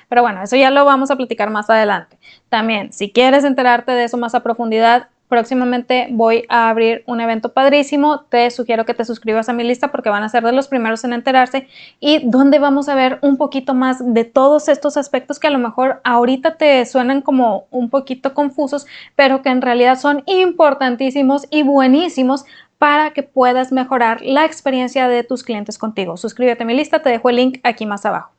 Pero 0.09 0.21
bueno, 0.21 0.43
eso 0.43 0.55
ya 0.55 0.69
lo 0.69 0.85
vamos 0.85 1.09
a 1.09 1.15
platicar 1.15 1.49
más 1.49 1.71
adelante. 1.71 2.19
También, 2.49 2.93
si 2.93 3.11
quieres 3.11 3.43
enterarte 3.43 3.93
de 3.93 4.03
eso 4.03 4.17
más 4.17 4.35
a 4.35 4.43
profundidad, 4.43 5.07
próximamente 5.33 6.09
voy 6.11 6.45
a 6.47 6.69
abrir 6.69 7.03
un 7.07 7.19
evento 7.19 7.53
padrísimo. 7.53 8.19
Te 8.29 8.51
sugiero 8.51 8.85
que 8.85 8.93
te 8.93 9.03
suscribas 9.03 9.49
a 9.49 9.53
mi 9.53 9.63
lista 9.63 9.87
porque 9.87 10.11
van 10.11 10.21
a 10.21 10.29
ser 10.29 10.43
de 10.43 10.51
los 10.51 10.67
primeros 10.67 11.03
en 11.05 11.11
enterarse 11.11 11.67
y 11.99 12.19
donde 12.29 12.59
vamos 12.59 12.87
a 12.87 12.93
ver 12.93 13.17
un 13.23 13.37
poquito 13.37 13.73
más 13.73 14.13
de 14.13 14.25
todos 14.25 14.69
estos 14.69 14.95
aspectos 14.95 15.39
que 15.39 15.47
a 15.47 15.49
lo 15.49 15.57
mejor 15.57 16.01
ahorita 16.03 16.57
te 16.57 16.85
suenan 16.85 17.21
como 17.21 17.65
un 17.71 17.89
poquito 17.89 18.35
confusos, 18.35 18.85
pero 19.15 19.41
que 19.41 19.49
en 19.49 19.63
realidad 19.63 19.97
son 19.97 20.21
importantísimos 20.27 21.47
y 21.49 21.63
buenísimos 21.63 22.45
para 22.77 23.09
que 23.09 23.23
puedas 23.23 23.71
mejorar 23.71 24.21
la 24.21 24.45
experiencia 24.45 25.07
de 25.07 25.23
tus 25.23 25.43
clientes 25.43 25.79
contigo. 25.79 26.15
Suscríbete 26.15 26.61
a 26.61 26.67
mi 26.67 26.75
lista, 26.75 27.01
te 27.01 27.09
dejo 27.09 27.31
el 27.31 27.37
link 27.37 27.59
aquí 27.63 27.87
más 27.87 28.05
abajo. 28.05 28.32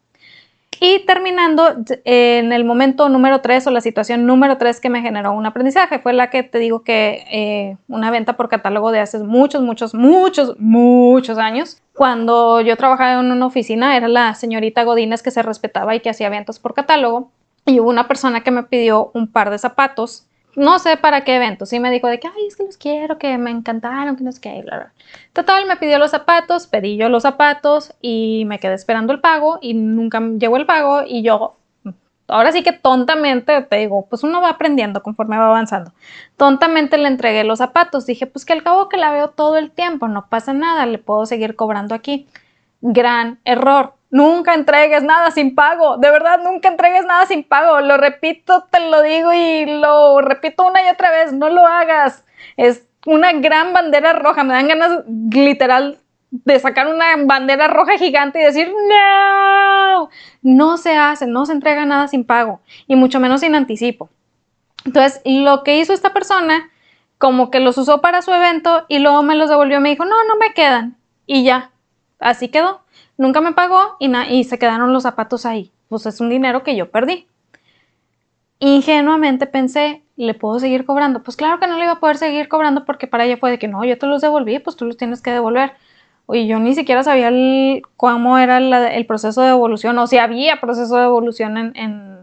Y 0.81 1.05
terminando, 1.07 1.77
en 2.05 2.53
el 2.53 2.65
momento 2.65 3.09
número 3.09 3.41
3 3.41 3.67
o 3.67 3.71
la 3.71 3.81
situación 3.81 4.27
número 4.27 4.59
3 4.59 4.81
que 4.81 4.91
me 4.91 5.03
generó 5.03 5.33
un 5.33 5.47
aprendizaje 5.47 5.99
fue 5.99 6.13
la 6.13 6.31
que 6.31 6.43
te 6.43 6.59
digo 6.59 6.83
que 6.83 7.25
eh, 7.31 7.77
una 7.89 8.11
venta 8.11 8.37
por 8.37 8.49
catálogo 8.49 8.91
de 8.91 9.01
hace 9.01 9.19
muchos, 9.19 9.63
muchos, 9.63 9.95
muchos, 9.95 10.59
muchos 10.59 11.39
años. 11.39 11.81
Cuando 11.95 12.61
yo 12.61 12.77
trabajaba 12.77 13.21
en 13.21 13.31
una 13.31 13.47
oficina 13.47 13.97
era 13.97 14.09
la 14.09 14.35
señorita 14.35 14.85
Godínez 14.85 15.23
que 15.23 15.31
se 15.31 15.43
respetaba 15.43 15.95
y 15.95 16.01
que 16.01 16.11
hacía 16.11 16.29
ventas 16.29 16.59
por 16.59 16.75
catálogo. 16.75 17.31
Y 17.67 17.81
hubo 17.81 17.89
una 17.89 18.09
persona 18.09 18.43
que 18.43 18.51
me 18.51 18.65
pidió 18.65 19.11
un 19.15 19.31
par 19.31 19.51
de 19.51 19.59
zapatos 19.59 20.27
no 20.57 20.79
sé 20.79 20.97
para 20.97 21.25
qué 21.25 21.37
evento. 21.37 21.67
Sí 21.67 21.81
me 21.81 21.91
dijo 21.91 22.09
de 22.09 22.21
que, 22.21 22.29
ay, 22.29 22.47
es 22.47 22.57
que 22.57 22.65
los 22.65 22.77
quiero, 22.77 23.19
que 23.19 23.37
me 23.39 23.51
encantaron, 23.51 24.17
que 24.17 24.25
no 24.25 24.33
sé 24.33 24.41
qué, 24.41 24.63
bla, 24.63 24.77
bla. 24.77 24.93
Total, 25.33 25.67
me 25.67 25.77
pidió 25.77 25.99
los 25.99 26.11
zapatos, 26.11 26.67
pedí 26.67 26.97
yo 26.97 27.09
los 27.09 27.23
zapatos 27.23 27.95
y 28.01 28.45
me 28.47 28.59
quedé 28.59 28.75
esperando 28.75 29.13
el 29.13 29.21
pago 29.21 29.59
y 29.61 29.75
nunca 29.75 30.21
llegó 30.21 30.57
el 30.57 30.67
pago 30.67 31.03
y 31.07 31.23
yo, 31.23 31.57
ahora 32.29 32.53
sí 32.53 32.63
que 32.63 32.73
tontamente, 32.73 33.63
te 33.63 33.77
digo, 33.77 34.07
pues 34.09 34.23
uno 34.23 34.41
va 34.41 34.51
aprendiendo 34.51 35.03
conforme 35.03 35.39
va 35.39 35.47
avanzando. 35.47 35.93
Tontamente 36.37 36.99
le 36.99 37.09
entregué 37.09 37.45
los 37.45 37.59
zapatos. 37.59 38.07
Dije, 38.07 38.27
pues 38.27 38.45
que 38.45 38.53
al 38.53 38.63
cabo 38.63 38.89
que 38.89 38.97
la 38.97 39.13
veo 39.13 39.31
todo 39.31 39.57
el 39.57 39.71
tiempo, 39.71 40.09
no 40.09 40.27
pasa 40.29 40.53
nada, 40.53 40.87
le 40.87 40.99
puedo 40.99 41.27
seguir 41.27 41.57
cobrando 41.57 41.95
aquí. 41.95 42.27
Gran 42.81 43.39
error 43.45 43.95
Nunca 44.15 44.55
entregues 44.55 45.03
nada 45.03 45.33
sin 45.33 45.57
pago. 45.57 45.97
De 45.97 46.09
verdad, 46.09 46.39
nunca 46.41 46.69
entregues 46.69 47.05
nada 47.05 47.27
sin 47.27 47.43
pago. 47.43 47.81
Lo 47.81 47.97
repito, 47.97 48.65
te 48.71 48.79
lo 48.79 49.03
digo 49.03 49.33
y 49.33 49.67
lo 49.67 50.21
repito 50.21 50.69
una 50.69 50.87
y 50.87 50.89
otra 50.89 51.11
vez. 51.11 51.33
No 51.33 51.49
lo 51.49 51.67
hagas. 51.67 52.25
Es 52.57 52.87
una 53.07 53.33
gran 53.33 53.73
bandera 53.73 54.13
roja. 54.13 54.45
Me 54.45 54.55
dan 54.55 54.69
ganas 54.69 55.01
literal 55.09 55.99
de 56.31 56.61
sacar 56.61 56.87
una 56.87 57.07
bandera 57.25 57.67
roja 57.67 57.99
gigante 57.99 58.41
y 58.41 58.45
decir, 58.45 58.73
no, 58.89 60.11
no 60.43 60.77
se 60.77 60.97
hace, 60.97 61.27
no 61.27 61.45
se 61.45 61.53
entrega 61.53 61.85
nada 61.85 62.07
sin 62.07 62.25
pago 62.25 62.61
y 62.87 62.95
mucho 62.95 63.19
menos 63.19 63.41
sin 63.41 63.57
anticipo. 63.57 64.11
Entonces, 64.85 65.23
lo 65.25 65.65
que 65.65 65.79
hizo 65.79 65.93
esta 65.93 66.13
persona, 66.13 66.71
como 67.19 67.51
que 67.51 67.59
los 67.59 67.79
usó 67.79 68.01
para 68.01 68.23
su 68.23 68.33
evento 68.33 68.85
y 68.87 69.01
luego 69.01 69.25
me 69.25 69.35
los 69.35 69.51
devolvió, 69.51 69.81
me 69.81 69.91
dijo, 69.91 70.05
no, 70.05 70.23
no 70.23 70.37
me 70.37 70.55
quedan. 70.55 70.97
Y 71.27 71.43
ya, 71.43 71.73
así 72.25 72.49
quedó. 72.49 72.81
Nunca 73.17 73.41
me 73.41 73.53
pagó 73.53 73.97
y, 74.01 74.13
y 74.31 74.45
se 74.45 74.59
quedaron 74.59 74.93
los 74.93 75.05
zapatos 75.05 75.47
ahí. 75.47 75.71
Pues 75.89 76.07
es 76.07 76.21
un 76.21 76.31
dinero 76.31 76.65
que 76.65 76.75
yo 76.75 76.91
perdí. 76.91 77.29
Ingenuamente 78.59 79.47
pensé, 79.47 80.03
¿le 80.17 80.35
puedo 80.35 80.59
seguir 80.59 80.85
cobrando? 80.85 81.23
Pues 81.23 81.37
claro 81.37 81.61
que 81.61 81.67
no 81.67 81.77
le 81.77 81.85
iba 81.85 81.93
a 81.93 82.01
poder 82.01 82.17
seguir 82.17 82.49
cobrando 82.49 82.85
porque 82.85 83.07
para 83.07 83.25
ella 83.25 83.37
fue 83.37 83.51
de 83.51 83.59
que 83.59 83.69
no, 83.69 83.85
yo 83.85 83.99
te 83.99 84.07
los 84.07 84.23
devolví, 84.23 84.59
pues 84.59 84.77
tú 84.77 84.85
los 84.87 84.97
tienes 84.97 85.21
que 85.21 85.31
devolver. 85.31 85.73
Oye, 86.27 86.47
yo 86.47 86.59
ni 86.59 86.75
siquiera 86.75 87.03
sabía 87.03 87.31
cómo 87.97 88.39
era 88.39 88.59
el 88.59 89.07
proceso 89.07 89.43
de 89.43 89.51
evolución 89.51 89.99
o 89.99 90.07
si 90.07 90.19
había 90.19 90.61
proceso 90.61 90.97
de 90.97 91.05
evolución 91.05 91.59
en, 91.77 92.14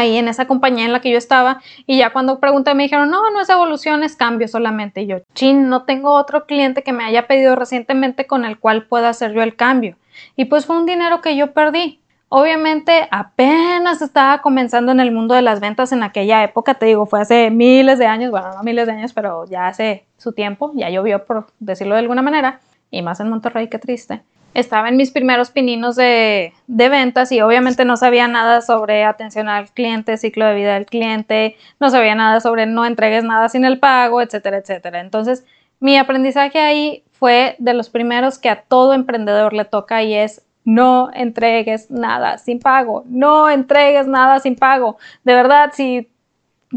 ahí 0.00 0.16
en 0.16 0.28
esa 0.28 0.46
compañía 0.46 0.84
en 0.84 0.92
la 0.92 1.00
que 1.00 1.10
yo 1.10 1.18
estaba 1.18 1.60
y 1.86 1.98
ya 1.98 2.10
cuando 2.10 2.40
pregunté 2.40 2.74
me 2.74 2.84
dijeron, 2.84 3.10
no, 3.10 3.30
no 3.30 3.40
es 3.40 3.48
evolución, 3.48 4.02
es 4.02 4.16
cambio 4.16 4.48
solamente. 4.48 5.02
Y 5.02 5.06
yo, 5.06 5.18
chin, 5.34 5.68
no 5.68 5.84
tengo 5.84 6.12
otro 6.12 6.46
cliente 6.46 6.82
que 6.82 6.92
me 6.92 7.04
haya 7.04 7.26
pedido 7.26 7.56
recientemente 7.56 8.26
con 8.26 8.44
el 8.44 8.58
cual 8.58 8.86
pueda 8.86 9.10
hacer 9.10 9.32
yo 9.32 9.42
el 9.42 9.56
cambio. 9.56 9.96
Y 10.36 10.46
pues 10.46 10.66
fue 10.66 10.78
un 10.78 10.86
dinero 10.86 11.20
que 11.20 11.36
yo 11.36 11.52
perdí. 11.52 12.00
Obviamente 12.30 13.08
apenas 13.10 14.02
estaba 14.02 14.42
comenzando 14.42 14.92
en 14.92 15.00
el 15.00 15.12
mundo 15.12 15.34
de 15.34 15.42
las 15.42 15.60
ventas 15.60 15.92
en 15.92 16.02
aquella 16.02 16.44
época, 16.44 16.74
te 16.74 16.84
digo, 16.84 17.06
fue 17.06 17.22
hace 17.22 17.50
miles 17.50 17.98
de 17.98 18.06
años, 18.06 18.30
bueno, 18.30 18.52
no 18.54 18.62
miles 18.62 18.86
de 18.86 18.92
años, 18.92 19.14
pero 19.14 19.46
ya 19.46 19.66
hace 19.66 20.04
su 20.18 20.32
tiempo, 20.32 20.72
ya 20.74 20.90
llovió 20.90 21.24
por 21.24 21.46
decirlo 21.58 21.94
de 21.94 22.00
alguna 22.00 22.20
manera, 22.20 22.60
y 22.90 23.00
más 23.00 23.20
en 23.20 23.30
Monterrey, 23.30 23.68
qué 23.68 23.78
triste 23.78 24.22
estaba 24.58 24.88
en 24.88 24.96
mis 24.96 25.12
primeros 25.12 25.50
pininos 25.50 25.94
de, 25.94 26.52
ventas 26.66 27.30
y 27.30 27.40
obviamente 27.40 27.84
no 27.84 27.96
sabía 27.96 28.26
nada 28.26 28.60
sobre 28.60 29.04
atención 29.04 29.48
al 29.48 29.70
cliente, 29.70 30.16
ciclo 30.16 30.46
de 30.46 30.54
vida 30.54 30.74
del 30.74 30.86
cliente, 30.86 31.56
no 31.78 31.90
sabía 31.90 32.14
nada 32.14 32.40
sobre 32.40 32.66
no 32.66 32.84
entregues 32.84 33.24
nada 33.24 33.48
sin 33.48 33.64
el 33.64 33.78
pago, 33.78 34.20
etcétera, 34.20 34.58
etcétera. 34.58 35.00
Entonces, 35.00 35.44
mi 35.80 35.96
aprendizaje 35.96 36.58
ahí 36.58 37.04
fue 37.12 37.54
de 37.58 37.72
los 37.74 37.88
primeros 37.88 38.38
que 38.38 38.50
a 38.50 38.62
todo 38.62 38.94
emprendedor 38.94 39.52
le 39.52 39.64
toca 39.64 40.02
y 40.02 40.14
es 40.14 40.42
no 40.64 41.10
entregues 41.14 41.90
nada 41.90 42.36
sin 42.38 42.58
pago, 42.58 43.04
no 43.06 43.48
entregues 43.48 44.08
nada 44.08 44.40
sin 44.40 44.56
pago. 44.56 44.98
De 45.22 45.34
verdad, 45.34 45.70
si 45.72 46.08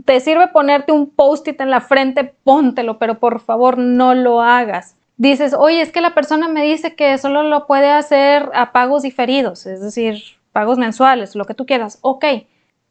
te 0.06 0.20
sirve 0.20 0.48
ponerte 0.50 0.91
un 0.91 1.10
post-it 1.10 1.60
en 1.60 1.72
la 1.72 1.82
frente, 1.82 2.34
póntelo, 2.44 3.00
pero 3.00 3.20
por 3.20 3.39
favor 3.39 3.78
no 3.78 4.13
lo 4.13 4.41
hagas 4.41 4.96
dices, 5.29 5.53
oye, 5.57 5.81
es 5.81 5.91
que 5.91 6.01
la 6.01 6.13
persona 6.13 6.47
me 6.47 6.63
dice 6.63 6.95
que 6.95 7.17
solo 7.17 7.43
lo 7.43 7.67
puede 7.67 7.91
hacer 7.91 8.49
a 8.53 8.71
pagos 8.71 9.03
diferidos, 9.03 9.65
es 9.65 9.81
decir, 9.81 10.21
pagos 10.51 10.77
mensuales, 10.77 11.36
lo 11.36 11.45
que 11.45 11.53
tú 11.53 11.65
quieras. 11.65 11.99
Ok, 12.01 12.25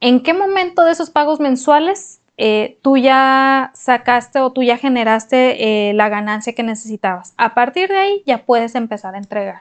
¿en 0.00 0.22
qué 0.22 0.34
momento 0.34 0.84
de 0.84 0.92
esos 0.92 1.10
pagos 1.10 1.40
mensuales 1.40 2.20
eh, 2.42 2.78
tú 2.80 2.96
ya 2.96 3.70
sacaste 3.74 4.40
o 4.40 4.50
tú 4.50 4.62
ya 4.62 4.78
generaste 4.78 5.90
eh, 5.90 5.92
la 5.92 6.08
ganancia 6.08 6.54
que 6.54 6.62
necesitabas. 6.62 7.34
A 7.36 7.52
partir 7.52 7.90
de 7.90 7.98
ahí 7.98 8.22
ya 8.24 8.46
puedes 8.46 8.74
empezar 8.76 9.14
a 9.14 9.18
entregar. 9.18 9.60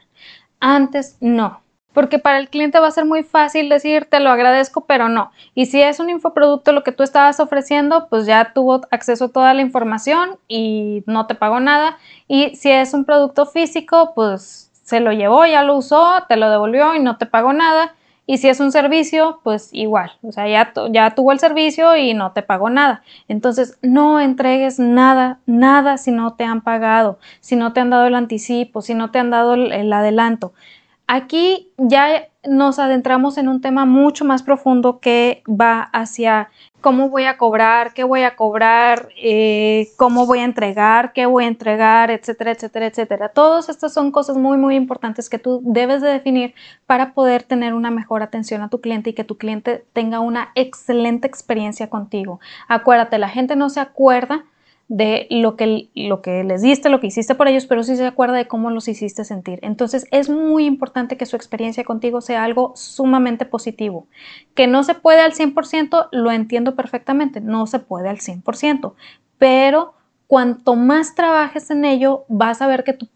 Antes 0.62 1.18
no. 1.20 1.60
Porque 1.94 2.20
para 2.20 2.38
el 2.38 2.50
cliente 2.50 2.80
va 2.80 2.88
a 2.88 2.92
ser 2.92 3.06
muy 3.06 3.24
fácil 3.24 3.68
decir 3.68 4.06
te 4.06 4.20
lo 4.20 4.30
agradezco, 4.30 4.86
pero 4.86 5.10
no. 5.10 5.32
Y 5.56 5.66
si 5.66 5.82
es 5.82 6.00
un 6.00 6.10
infoproducto 6.10 6.72
lo 6.72 6.84
que 6.84 6.92
tú 6.92 7.04
estabas 7.04 7.40
ofreciendo, 7.40 8.08
pues 8.10 8.26
ya 8.26 8.54
tuvo 8.54 8.82
acceso 8.92 9.26
a 9.26 9.30
toda 9.30 9.54
la 9.54 9.62
información 9.62 10.38
y 10.48 11.04
no 11.08 11.26
te 11.26 11.36
pagó 11.36 11.60
nada. 11.60 11.98
Y 12.28 12.56
si 12.56 12.72
es 12.72 12.94
un 12.94 13.06
producto 13.06 13.46
físico, 13.48 14.14
pues 14.14 14.70
se 14.84 15.00
lo 15.00 15.12
llevó, 15.14 15.46
ya 15.46 15.64
lo 15.64 15.76
usó, 15.78 16.24
te 16.28 16.36
lo 16.36 16.50
devolvió 16.50 16.96
y 16.96 17.00
no 17.00 17.18
te 17.18 17.26
pagó 17.26 17.54
nada. 17.54 17.96
Y 18.26 18.38
si 18.38 18.48
es 18.48 18.60
un 18.60 18.72
servicio, 18.72 19.40
pues 19.44 19.70
igual, 19.72 20.12
o 20.22 20.32
sea, 20.32 20.48
ya, 20.48 20.72
ya 20.92 21.16
tuvo 21.16 21.32
el 21.32 21.40
servicio 21.40 21.96
y 21.96 22.14
no 22.14 22.32
te 22.32 22.44
pagó 22.44 22.70
nada. 22.70 23.02
Entonces, 23.28 23.80
no 23.82 24.20
entregues 24.20 24.78
nada, 24.78 25.40
nada 25.48 25.98
si 25.98 26.12
no 26.12 26.36
te 26.36 26.44
han 26.44 26.62
pagado, 26.62 27.18
si 27.40 27.56
no 27.56 27.74
te 27.74 27.80
han 27.80 27.90
dado 27.90 28.06
el 28.06 28.14
anticipo, 28.14 28.84
si 28.84 28.94
no 28.94 29.10
te 29.10 29.18
han 29.18 29.32
dado 29.32 29.56
el 29.56 29.92
adelanto. 29.92 30.54
Aquí 31.12 31.72
ya 31.80 32.28
nos 32.48 32.78
adentramos 32.78 33.40
en 33.40 33.48
un 33.48 33.62
tema 33.62 33.86
mucho 33.86 34.26
más 34.26 34.44
profundo 34.44 35.00
que 35.00 35.42
va 35.50 35.82
hacia 35.92 36.52
cómo 36.82 37.10
voy 37.10 37.24
a 37.24 37.36
cobrar, 37.40 37.96
qué 37.96 38.04
voy 38.04 38.22
a 38.22 38.36
cobrar, 38.36 39.10
eh, 39.20 39.88
cómo 39.98 40.28
voy 40.28 40.38
a 40.38 40.44
entregar, 40.44 41.12
qué 41.14 41.26
voy 41.26 41.46
a 41.46 41.48
entregar, 41.48 42.12
etcétera, 42.12 42.52
etcétera, 42.52 42.86
etcétera. 42.86 43.30
Todas 43.30 43.70
estas 43.70 43.92
son 43.92 44.12
cosas 44.12 44.38
muy, 44.38 44.60
muy 44.60 44.76
importantes 44.76 45.32
que 45.32 45.40
tú 45.40 45.62
debes 45.64 46.04
de 46.04 46.10
definir 46.10 46.54
para 46.86 47.16
poder 47.16 47.42
tener 47.42 47.74
una 47.74 47.90
mejor 47.90 48.22
atención 48.22 48.62
a 48.62 48.70
tu 48.70 48.80
cliente 48.80 49.10
y 49.10 49.14
que 49.14 49.24
tu 49.24 49.40
cliente 49.40 49.84
tenga 49.94 50.20
una 50.20 50.52
excelente 50.54 51.26
experiencia 51.26 51.90
contigo. 51.90 52.40
Acuérdate, 52.68 53.18
la 53.18 53.30
gente 53.30 53.56
no 53.56 53.72
se 53.72 53.80
acuerda 53.80 54.46
de 54.90 55.28
lo 55.30 55.56
que, 55.56 55.90
lo 55.94 56.24
que 56.24 56.44
les 56.44 56.64
diste, 56.64 56.90
lo 56.90 57.00
que 57.00 57.08
hiciste 57.08 57.36
por 57.36 57.48
ellos, 57.48 57.68
pero 57.68 57.84
sí 57.84 57.96
se 57.96 58.08
acuerda 58.08 58.36
de 58.36 58.48
cómo 58.48 58.72
los 58.72 58.88
hiciste 58.88 59.24
sentir. 59.24 59.60
Entonces 59.62 60.08
es 60.10 60.30
muy 60.30 60.66
importante 60.66 61.16
que 61.16 61.28
su 61.28 61.36
experiencia 61.36 61.84
contigo 61.84 62.22
sea 62.22 62.44
algo 62.44 62.74
sumamente 62.76 63.46
positivo. 63.46 64.08
Que 64.56 64.66
no 64.66 64.84
se 64.84 64.96
puede 64.96 65.22
al 65.22 65.34
100%, 65.34 66.10
lo 66.12 66.32
entiendo 66.32 66.76
perfectamente, 66.76 67.40
no 67.40 67.68
se 67.68 67.78
puede 67.78 68.10
al 68.10 68.18
100%, 68.18 68.94
pero 69.38 69.94
cuanto 70.26 70.76
más 70.76 71.14
trabajes 71.14 71.70
en 71.70 71.86
ello, 71.86 72.26
vas 72.28 72.62
a 72.64 72.68
ver 72.68 72.84
que 72.84 72.94
tu, 72.94 73.08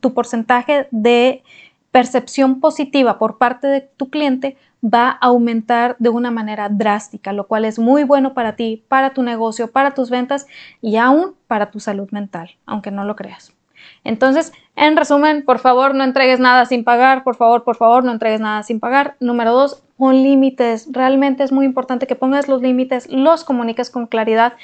tu 0.00 0.14
porcentaje 0.14 0.88
de 0.90 1.42
percepción 1.90 2.60
positiva 2.60 3.18
por 3.18 3.38
parte 3.38 3.66
de 3.66 3.80
tu 3.80 4.10
cliente 4.10 4.58
va 4.82 5.10
a 5.10 5.26
aumentar 5.26 5.96
de 5.98 6.08
una 6.08 6.30
manera 6.30 6.68
drástica, 6.68 7.32
lo 7.32 7.46
cual 7.46 7.64
es 7.64 7.78
muy 7.78 8.04
bueno 8.04 8.34
para 8.34 8.56
ti, 8.56 8.84
para 8.88 9.10
tu 9.10 9.22
negocio, 9.22 9.70
para 9.70 9.92
tus 9.92 10.10
ventas 10.10 10.46
y 10.80 10.96
aún 10.96 11.34
para 11.46 11.70
tu 11.70 11.80
salud 11.80 12.08
mental, 12.10 12.50
aunque 12.66 12.90
no 12.90 13.04
lo 13.04 13.16
creas. 13.16 13.52
Entonces, 14.04 14.52
en 14.76 14.96
resumen, 14.96 15.44
por 15.44 15.58
favor, 15.58 15.94
no 15.94 16.04
entregues 16.04 16.40
nada 16.40 16.64
sin 16.66 16.84
pagar, 16.84 17.24
por 17.24 17.36
favor, 17.36 17.64
por 17.64 17.76
favor, 17.76 18.04
no 18.04 18.12
entregues 18.12 18.40
nada 18.40 18.62
sin 18.62 18.80
pagar. 18.80 19.16
Número 19.20 19.52
dos, 19.52 19.82
pon 19.96 20.22
límites. 20.22 20.88
Realmente 20.92 21.42
es 21.42 21.52
muy 21.52 21.66
importante 21.66 22.06
que 22.06 22.14
pongas 22.14 22.48
los 22.48 22.62
límites, 22.62 23.10
los 23.10 23.44
comuniques 23.44 23.90
con 23.90 24.06
claridad. 24.06 24.54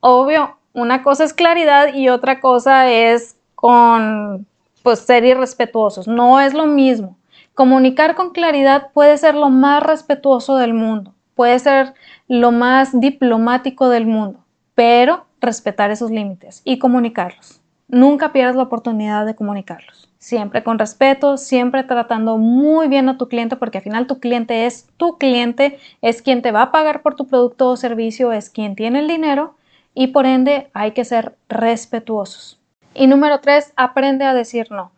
Obvio, 0.00 0.56
una 0.72 1.02
cosa 1.02 1.24
es 1.24 1.34
claridad 1.34 1.94
y 1.94 2.08
otra 2.08 2.40
cosa 2.40 2.90
es 2.90 3.36
con, 3.54 4.46
pues, 4.82 5.00
ser 5.00 5.24
irrespetuosos. 5.24 6.06
No 6.06 6.40
es 6.40 6.54
lo 6.54 6.66
mismo. 6.66 7.16
Comunicar 7.54 8.16
con 8.16 8.30
claridad 8.30 8.90
puede 8.92 9.16
ser 9.16 9.36
lo 9.36 9.48
más 9.48 9.80
respetuoso 9.80 10.56
del 10.56 10.74
mundo, 10.74 11.14
puede 11.36 11.60
ser 11.60 11.94
lo 12.26 12.50
más 12.50 12.98
diplomático 12.98 13.88
del 13.88 14.06
mundo, 14.06 14.40
pero 14.74 15.26
respetar 15.40 15.92
esos 15.92 16.10
límites 16.10 16.62
y 16.64 16.80
comunicarlos. 16.80 17.60
Nunca 17.86 18.32
pierdas 18.32 18.56
la 18.56 18.64
oportunidad 18.64 19.24
de 19.24 19.36
comunicarlos. 19.36 20.08
Siempre 20.18 20.64
con 20.64 20.80
respeto, 20.80 21.36
siempre 21.36 21.84
tratando 21.84 22.38
muy 22.38 22.88
bien 22.88 23.08
a 23.08 23.18
tu 23.18 23.28
cliente, 23.28 23.54
porque 23.54 23.78
al 23.78 23.84
final 23.84 24.08
tu 24.08 24.18
cliente 24.18 24.66
es 24.66 24.88
tu 24.96 25.16
cliente, 25.16 25.78
es 26.02 26.22
quien 26.22 26.42
te 26.42 26.50
va 26.50 26.62
a 26.62 26.72
pagar 26.72 27.02
por 27.02 27.14
tu 27.14 27.28
producto 27.28 27.68
o 27.68 27.76
servicio, 27.76 28.32
es 28.32 28.50
quien 28.50 28.74
tiene 28.74 28.98
el 28.98 29.06
dinero 29.06 29.54
y 29.94 30.08
por 30.08 30.26
ende 30.26 30.70
hay 30.74 30.90
que 30.90 31.04
ser 31.04 31.36
respetuosos. 31.48 32.58
Y 32.94 33.06
número 33.06 33.40
tres, 33.40 33.72
aprende 33.76 34.24
a 34.24 34.34
decir 34.34 34.70
no. 34.70 34.92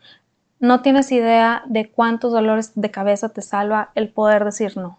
No 0.59 0.81
tienes 0.81 1.13
idea 1.13 1.63
de 1.67 1.91
cuántos 1.91 2.33
dolores 2.33 2.73
de 2.75 2.91
cabeza 2.91 3.29
te 3.29 3.43
salva 3.43 3.91
el 3.95 4.09
poder 4.09 4.45
decir 4.45 4.77
no. 4.77 4.99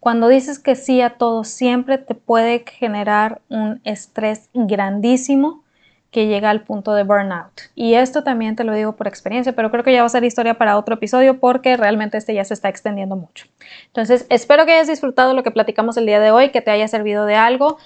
Cuando 0.00 0.28
dices 0.28 0.58
que 0.58 0.76
sí 0.76 1.00
a 1.00 1.18
todo, 1.18 1.44
siempre 1.44 1.98
te 1.98 2.14
puede 2.14 2.64
generar 2.66 3.40
un 3.48 3.80
estrés 3.84 4.48
grandísimo 4.54 5.64
que 6.10 6.26
llega 6.26 6.48
al 6.48 6.62
punto 6.62 6.94
de 6.94 7.02
burnout. 7.02 7.52
Y 7.74 7.94
esto 7.94 8.22
también 8.24 8.56
te 8.56 8.64
lo 8.64 8.72
digo 8.72 8.96
por 8.96 9.08
experiencia, 9.08 9.52
pero 9.52 9.70
creo 9.70 9.84
que 9.84 9.92
ya 9.92 10.00
va 10.00 10.06
a 10.06 10.10
ser 10.10 10.24
historia 10.24 10.54
para 10.54 10.78
otro 10.78 10.94
episodio 10.94 11.38
porque 11.38 11.76
realmente 11.76 12.16
este 12.16 12.32
ya 12.32 12.44
se 12.44 12.54
está 12.54 12.68
extendiendo 12.68 13.16
mucho. 13.16 13.46
Entonces, 13.86 14.24
espero 14.30 14.64
que 14.64 14.72
hayas 14.72 14.88
disfrutado 14.88 15.34
lo 15.34 15.42
que 15.42 15.50
platicamos 15.50 15.96
el 15.96 16.06
día 16.06 16.20
de 16.20 16.30
hoy, 16.30 16.50
que 16.50 16.62
te 16.62 16.70
haya 16.70 16.88
servido 16.88 17.26
de 17.26 17.34
algo. 17.34 17.78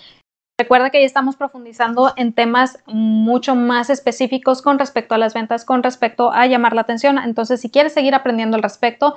Recuerda 0.58 0.90
que 0.90 1.00
ya 1.00 1.06
estamos 1.06 1.36
profundizando 1.36 2.12
en 2.16 2.32
temas 2.32 2.78
mucho 2.86 3.54
más 3.54 3.90
específicos 3.90 4.62
con 4.62 4.78
respecto 4.78 5.14
a 5.14 5.18
las 5.18 5.34
ventas, 5.34 5.64
con 5.64 5.82
respecto 5.82 6.30
a 6.32 6.46
llamar 6.46 6.74
la 6.74 6.82
atención. 6.82 7.18
Entonces, 7.18 7.60
si 7.60 7.70
quieres 7.70 7.94
seguir 7.94 8.14
aprendiendo 8.14 8.56
al 8.56 8.62
respecto, 8.62 9.16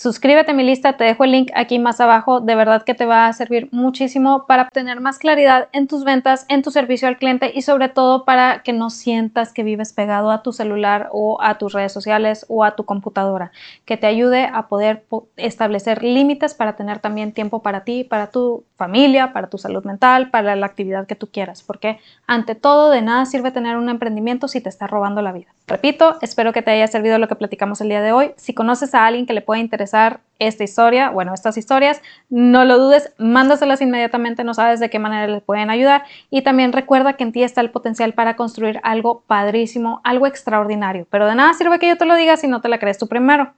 Suscríbete 0.00 0.52
a 0.52 0.54
mi 0.54 0.64
lista, 0.64 0.96
te 0.96 1.04
dejo 1.04 1.24
el 1.24 1.32
link 1.32 1.50
aquí 1.54 1.78
más 1.78 2.00
abajo, 2.00 2.40
de 2.40 2.54
verdad 2.54 2.84
que 2.84 2.94
te 2.94 3.04
va 3.04 3.26
a 3.26 3.32
servir 3.34 3.68
muchísimo 3.70 4.46
para 4.46 4.62
obtener 4.62 4.98
más 4.98 5.18
claridad 5.18 5.68
en 5.72 5.88
tus 5.88 6.04
ventas, 6.04 6.46
en 6.48 6.62
tu 6.62 6.70
servicio 6.70 7.06
al 7.06 7.18
cliente 7.18 7.52
y 7.54 7.60
sobre 7.60 7.90
todo 7.90 8.24
para 8.24 8.62
que 8.62 8.72
no 8.72 8.88
sientas 8.88 9.52
que 9.52 9.62
vives 9.62 9.92
pegado 9.92 10.30
a 10.30 10.42
tu 10.42 10.54
celular 10.54 11.10
o 11.12 11.42
a 11.42 11.58
tus 11.58 11.74
redes 11.74 11.92
sociales 11.92 12.46
o 12.48 12.64
a 12.64 12.76
tu 12.76 12.86
computadora, 12.86 13.52
que 13.84 13.98
te 13.98 14.06
ayude 14.06 14.46
a 14.46 14.68
poder 14.68 15.04
establecer 15.36 16.02
límites 16.02 16.54
para 16.54 16.76
tener 16.76 17.00
también 17.00 17.32
tiempo 17.32 17.60
para 17.60 17.84
ti, 17.84 18.04
para 18.04 18.30
tu 18.30 18.64
familia, 18.80 19.34
para 19.34 19.50
tu 19.50 19.58
salud 19.58 19.84
mental, 19.84 20.30
para 20.30 20.56
la 20.56 20.64
actividad 20.64 21.06
que 21.06 21.14
tú 21.14 21.26
quieras, 21.26 21.62
porque 21.62 22.00
ante 22.26 22.54
todo 22.54 22.88
de 22.88 23.02
nada 23.02 23.26
sirve 23.26 23.50
tener 23.50 23.76
un 23.76 23.90
emprendimiento 23.90 24.48
si 24.48 24.62
te 24.62 24.70
está 24.70 24.86
robando 24.86 25.20
la 25.20 25.32
vida. 25.32 25.48
Repito, 25.66 26.16
espero 26.22 26.54
que 26.54 26.62
te 26.62 26.70
haya 26.70 26.86
servido 26.86 27.18
lo 27.18 27.28
que 27.28 27.34
platicamos 27.34 27.82
el 27.82 27.90
día 27.90 28.00
de 28.00 28.12
hoy. 28.12 28.32
Si 28.36 28.54
conoces 28.54 28.94
a 28.94 29.04
alguien 29.04 29.26
que 29.26 29.34
le 29.34 29.42
pueda 29.42 29.60
interesar 29.60 30.20
esta 30.38 30.64
historia, 30.64 31.10
bueno, 31.10 31.34
estas 31.34 31.58
historias, 31.58 32.00
no 32.30 32.64
lo 32.64 32.78
dudes, 32.78 33.12
mándaselas 33.18 33.82
inmediatamente, 33.82 34.44
no 34.44 34.54
sabes 34.54 34.80
de 34.80 34.88
qué 34.88 34.98
manera 34.98 35.26
les 35.26 35.42
pueden 35.42 35.68
ayudar 35.68 36.04
y 36.30 36.40
también 36.40 36.72
recuerda 36.72 37.12
que 37.12 37.24
en 37.24 37.32
ti 37.32 37.42
está 37.42 37.60
el 37.60 37.70
potencial 37.70 38.14
para 38.14 38.34
construir 38.34 38.80
algo 38.82 39.22
padrísimo, 39.26 40.00
algo 40.04 40.26
extraordinario, 40.26 41.06
pero 41.10 41.26
de 41.26 41.34
nada 41.34 41.52
sirve 41.52 41.78
que 41.78 41.88
yo 41.88 41.98
te 41.98 42.06
lo 42.06 42.14
diga 42.14 42.38
si 42.38 42.48
no 42.48 42.62
te 42.62 42.70
la 42.70 42.78
crees 42.78 42.96
tú 42.96 43.06
primero. 43.08 43.52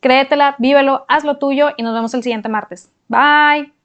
Créetela, 0.00 0.54
vívelo, 0.58 1.04
haz 1.08 1.24
lo 1.24 1.36
tuyo 1.38 1.70
y 1.76 1.82
nos 1.82 1.94
vemos 1.94 2.14
el 2.14 2.22
siguiente 2.22 2.48
martes. 2.48 2.90
Bye. 3.08 3.79